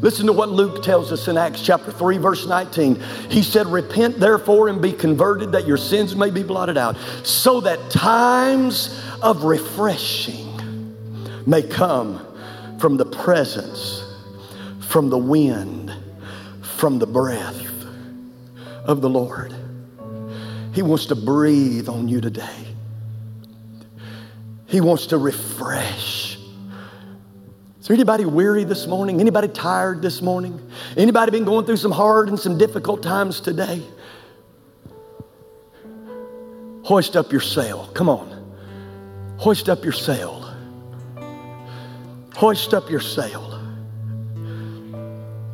Listen 0.00 0.24
to 0.24 0.32
what 0.32 0.48
Luke 0.48 0.82
tells 0.82 1.12
us 1.12 1.28
in 1.28 1.36
Acts 1.36 1.60
chapter 1.60 1.92
3, 1.92 2.16
verse 2.16 2.46
19. 2.46 2.98
He 3.28 3.42
said, 3.42 3.66
Repent 3.66 4.18
therefore 4.18 4.68
and 4.68 4.80
be 4.80 4.92
converted 4.92 5.52
that 5.52 5.66
your 5.66 5.76
sins 5.76 6.16
may 6.16 6.30
be 6.30 6.42
blotted 6.42 6.78
out, 6.78 6.96
so 7.22 7.60
that 7.60 7.90
times 7.90 8.98
of 9.20 9.44
refreshing 9.44 10.96
may 11.46 11.60
come 11.60 12.26
from 12.78 12.96
the 12.96 13.04
presence, 13.04 14.02
from 14.80 15.10
the 15.10 15.18
wind, 15.18 15.94
from 16.62 16.98
the 16.98 17.06
breath 17.06 17.62
of 18.86 19.02
the 19.02 19.10
Lord. 19.10 19.54
He 20.76 20.82
wants 20.82 21.06
to 21.06 21.14
breathe 21.14 21.88
on 21.88 22.06
you 22.06 22.20
today. 22.20 22.66
He 24.66 24.82
wants 24.82 25.06
to 25.06 25.16
refresh. 25.16 26.36
Is 27.80 27.88
there 27.88 27.94
anybody 27.94 28.26
weary 28.26 28.64
this 28.64 28.86
morning? 28.86 29.18
Anybody 29.18 29.48
tired 29.48 30.02
this 30.02 30.20
morning? 30.20 30.60
Anybody 30.94 31.30
been 31.30 31.46
going 31.46 31.64
through 31.64 31.78
some 31.78 31.92
hard 31.92 32.28
and 32.28 32.38
some 32.38 32.58
difficult 32.58 33.02
times 33.02 33.40
today? 33.40 33.82
Hoist 36.84 37.16
up 37.16 37.32
your 37.32 37.40
sail. 37.40 37.88
Come 37.94 38.10
on. 38.10 38.54
Hoist 39.38 39.70
up 39.70 39.82
your 39.82 39.94
sail. 39.94 40.54
Hoist 42.34 42.74
up 42.74 42.90
your 42.90 43.00
sail. 43.00 43.62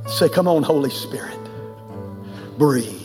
Say, 0.08 0.28
Come 0.28 0.48
on, 0.48 0.64
Holy 0.64 0.90
Spirit. 0.90 1.38
Breathe. 2.58 3.01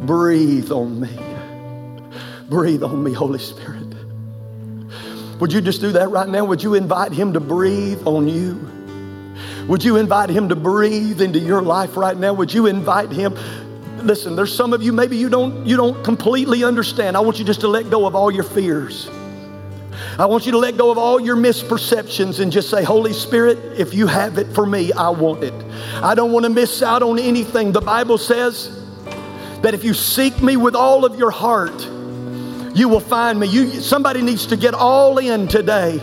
Breathe 0.00 0.70
on 0.70 1.00
me. 1.00 1.18
Breathe 2.48 2.82
on 2.82 3.02
me, 3.02 3.12
Holy 3.12 3.38
Spirit. 3.38 3.94
Would 5.40 5.52
you 5.52 5.60
just 5.60 5.80
do 5.80 5.92
that 5.92 6.08
right 6.10 6.28
now? 6.28 6.44
Would 6.44 6.62
you 6.62 6.74
invite 6.74 7.12
Him 7.12 7.32
to 7.34 7.40
breathe 7.40 8.06
on 8.06 8.28
you? 8.28 8.58
Would 9.68 9.84
you 9.84 9.96
invite 9.96 10.30
Him 10.30 10.48
to 10.48 10.56
breathe 10.56 11.20
into 11.20 11.38
your 11.38 11.62
life 11.62 11.96
right 11.96 12.16
now? 12.16 12.32
Would 12.32 12.52
you 12.52 12.66
invite 12.66 13.10
Him? 13.10 13.36
Listen, 13.98 14.34
there's 14.34 14.54
some 14.54 14.72
of 14.72 14.82
you 14.82 14.92
maybe 14.92 15.16
you 15.16 15.28
don't 15.28 15.66
you 15.66 15.76
don't 15.76 16.02
completely 16.04 16.64
understand. 16.64 17.16
I 17.16 17.20
want 17.20 17.38
you 17.38 17.44
just 17.44 17.60
to 17.60 17.68
let 17.68 17.90
go 17.90 18.06
of 18.06 18.14
all 18.14 18.30
your 18.30 18.44
fears. 18.44 19.08
I 20.18 20.26
want 20.26 20.46
you 20.46 20.52
to 20.52 20.58
let 20.58 20.76
go 20.76 20.90
of 20.90 20.98
all 20.98 21.20
your 21.20 21.36
misperceptions 21.36 22.40
and 22.40 22.50
just 22.52 22.70
say, 22.70 22.84
Holy 22.84 23.12
Spirit, 23.12 23.58
if 23.78 23.94
you 23.94 24.06
have 24.06 24.38
it 24.38 24.46
for 24.54 24.64
me, 24.64 24.92
I 24.92 25.10
want 25.10 25.42
it. 25.42 25.54
I 26.02 26.14
don't 26.14 26.32
want 26.32 26.44
to 26.44 26.50
miss 26.50 26.82
out 26.82 27.02
on 27.02 27.18
anything. 27.18 27.72
The 27.72 27.80
Bible 27.80 28.18
says 28.18 28.77
that 29.62 29.74
if 29.74 29.84
you 29.84 29.94
seek 29.94 30.40
me 30.42 30.56
with 30.56 30.74
all 30.74 31.04
of 31.04 31.18
your 31.18 31.30
heart, 31.30 31.86
you 32.74 32.88
will 32.88 33.00
find 33.00 33.40
me. 33.40 33.48
You, 33.48 33.80
somebody 33.80 34.22
needs 34.22 34.46
to 34.46 34.56
get 34.56 34.74
all 34.74 35.18
in 35.18 35.48
today 35.48 35.98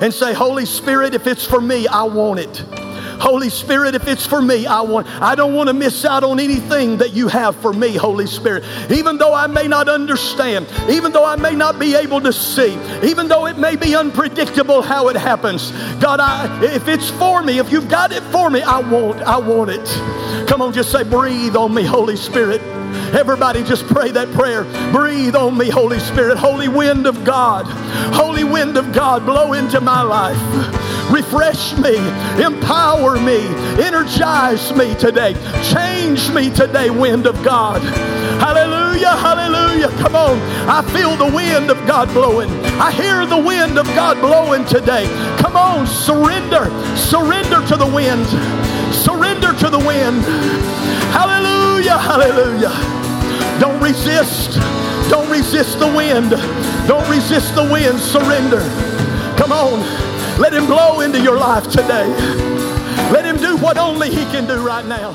and 0.00 0.12
say, 0.12 0.34
Holy 0.34 0.66
Spirit, 0.66 1.14
if 1.14 1.26
it's 1.26 1.46
for 1.46 1.60
me, 1.60 1.86
I 1.86 2.02
want 2.02 2.40
it. 2.40 2.85
Holy 3.20 3.48
Spirit, 3.48 3.94
if 3.94 4.06
it's 4.08 4.26
for 4.26 4.40
me, 4.42 4.66
I 4.66 4.80
want 4.80 5.06
I 5.22 5.34
don't 5.34 5.54
want 5.54 5.68
to 5.68 5.74
miss 5.74 6.04
out 6.04 6.24
on 6.24 6.40
anything 6.40 6.98
that 6.98 7.12
you 7.12 7.28
have 7.28 7.56
for 7.56 7.72
me, 7.72 7.94
Holy 7.94 8.26
Spirit. 8.26 8.64
Even 8.90 9.18
though 9.18 9.34
I 9.34 9.46
may 9.46 9.66
not 9.68 9.88
understand, 9.88 10.66
even 10.88 11.12
though 11.12 11.24
I 11.24 11.36
may 11.36 11.54
not 11.54 11.78
be 11.78 11.94
able 11.94 12.20
to 12.20 12.32
see, 12.32 12.78
even 13.02 13.28
though 13.28 13.46
it 13.46 13.58
may 13.58 13.76
be 13.76 13.94
unpredictable 13.94 14.82
how 14.82 15.08
it 15.08 15.16
happens. 15.16 15.70
God, 16.00 16.20
I 16.20 16.64
if 16.64 16.88
it's 16.88 17.10
for 17.10 17.42
me, 17.42 17.58
if 17.58 17.72
you've 17.72 17.88
got 17.88 18.12
it 18.12 18.22
for 18.24 18.50
me, 18.50 18.62
I 18.62 18.78
want 18.78 19.22
I 19.22 19.38
want 19.38 19.70
it. 19.70 19.86
Come 20.48 20.62
on, 20.62 20.72
just 20.72 20.92
say 20.92 21.02
breathe 21.02 21.56
on 21.56 21.74
me, 21.74 21.82
Holy 21.82 22.16
Spirit. 22.16 22.60
Everybody 23.14 23.62
just 23.62 23.86
pray 23.86 24.10
that 24.12 24.30
prayer. 24.32 24.64
Breathe 24.92 25.36
on 25.36 25.56
me, 25.56 25.68
Holy 25.68 25.98
Spirit. 25.98 26.38
Holy 26.38 26.68
wind 26.68 27.06
of 27.06 27.24
God. 27.24 27.66
Holy 28.14 28.44
wind 28.44 28.76
of 28.76 28.92
God, 28.92 29.24
blow 29.24 29.52
into 29.52 29.80
my 29.80 30.02
life. 30.02 30.36
Refresh 31.10 31.76
me. 31.78 31.96
Empower 32.42 33.05
empower 33.06 33.24
me, 33.24 33.46
energize 33.82 34.72
me 34.74 34.94
today. 34.96 35.34
Change 35.62 36.30
me 36.30 36.50
today, 36.50 36.90
wind 36.90 37.26
of 37.26 37.42
God. 37.44 37.80
Hallelujah, 38.40 39.10
hallelujah. 39.10 39.88
Come 39.98 40.16
on. 40.16 40.38
I 40.68 40.82
feel 40.92 41.16
the 41.16 41.34
wind 41.34 41.70
of 41.70 41.76
God 41.86 42.08
blowing. 42.12 42.50
I 42.80 42.90
hear 42.90 43.26
the 43.26 43.38
wind 43.38 43.78
of 43.78 43.86
God 43.86 44.20
blowing 44.20 44.64
today. 44.66 45.06
Come 45.38 45.56
on, 45.56 45.86
surrender. 45.86 46.66
Surrender 46.96 47.66
to 47.68 47.76
the 47.76 47.86
wind. 47.86 48.26
Surrender 48.94 49.52
to 49.52 49.70
the 49.70 49.78
wind. 49.78 50.22
Hallelujah, 51.12 51.98
hallelujah. 51.98 52.74
Don't 53.60 53.80
resist. 53.82 54.58
Don't 55.10 55.30
resist 55.30 55.78
the 55.78 55.86
wind. 55.86 56.30
Don't 56.88 57.08
resist 57.08 57.54
the 57.54 57.68
wind. 57.70 57.98
Surrender. 58.00 58.60
Come 59.38 59.52
on. 59.52 59.80
Let 60.38 60.52
him 60.52 60.66
blow 60.66 61.00
into 61.00 61.20
your 61.20 61.38
life 61.38 61.70
today. 61.70 62.54
Let 63.12 63.24
him 63.24 63.36
do 63.36 63.56
what 63.58 63.78
only 63.78 64.10
he 64.10 64.24
can 64.26 64.48
do 64.48 64.66
right 64.66 64.84
now. 64.84 65.12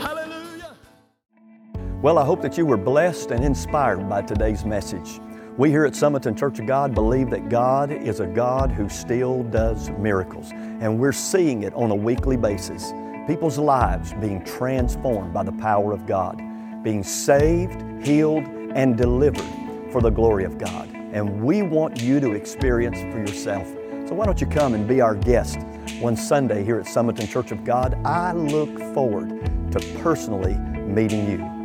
Hallelujah. 0.00 0.74
Well, 2.00 2.18
I 2.18 2.24
hope 2.24 2.40
that 2.40 2.56
you 2.56 2.64
were 2.64 2.78
blessed 2.78 3.30
and 3.30 3.44
inspired 3.44 4.08
by 4.08 4.22
today's 4.22 4.64
message. 4.64 5.20
We 5.58 5.68
here 5.68 5.84
at 5.84 5.92
Sumiton 5.92 6.36
Church 6.36 6.60
of 6.60 6.66
God 6.66 6.94
believe 6.94 7.28
that 7.30 7.50
God 7.50 7.92
is 7.92 8.20
a 8.20 8.26
God 8.26 8.72
who 8.72 8.88
still 8.88 9.42
does 9.42 9.90
miracles, 9.90 10.50
and 10.52 10.98
we're 10.98 11.12
seeing 11.12 11.62
it 11.62 11.74
on 11.74 11.90
a 11.90 11.94
weekly 11.94 12.38
basis. 12.38 12.92
People's 13.26 13.58
lives 13.58 14.14
being 14.14 14.42
transformed 14.44 15.34
by 15.34 15.42
the 15.42 15.52
power 15.52 15.92
of 15.92 16.06
God, 16.06 16.42
being 16.82 17.02
saved, 17.02 17.82
healed, 18.02 18.44
and 18.74 18.96
delivered 18.96 19.44
for 19.92 20.00
the 20.00 20.10
glory 20.10 20.44
of 20.44 20.56
God. 20.56 20.88
And 21.12 21.42
we 21.42 21.60
want 21.60 22.00
you 22.00 22.18
to 22.20 22.32
experience 22.32 22.98
for 23.12 23.18
yourself. 23.18 23.66
So 24.08 24.14
why 24.14 24.24
don't 24.24 24.40
you 24.40 24.46
come 24.46 24.72
and 24.72 24.88
be 24.88 25.02
our 25.02 25.14
guest 25.14 25.58
one 26.00 26.16
Sunday 26.16 26.64
here 26.64 26.78
at 26.78 26.86
Sumiton 26.86 27.28
Church 27.28 27.52
of 27.52 27.64
God? 27.64 27.94
I 28.04 28.32
look 28.32 28.78
forward 28.94 29.28
to 29.72 29.80
personally 30.02 30.54
meeting 30.54 31.30
you. 31.30 31.55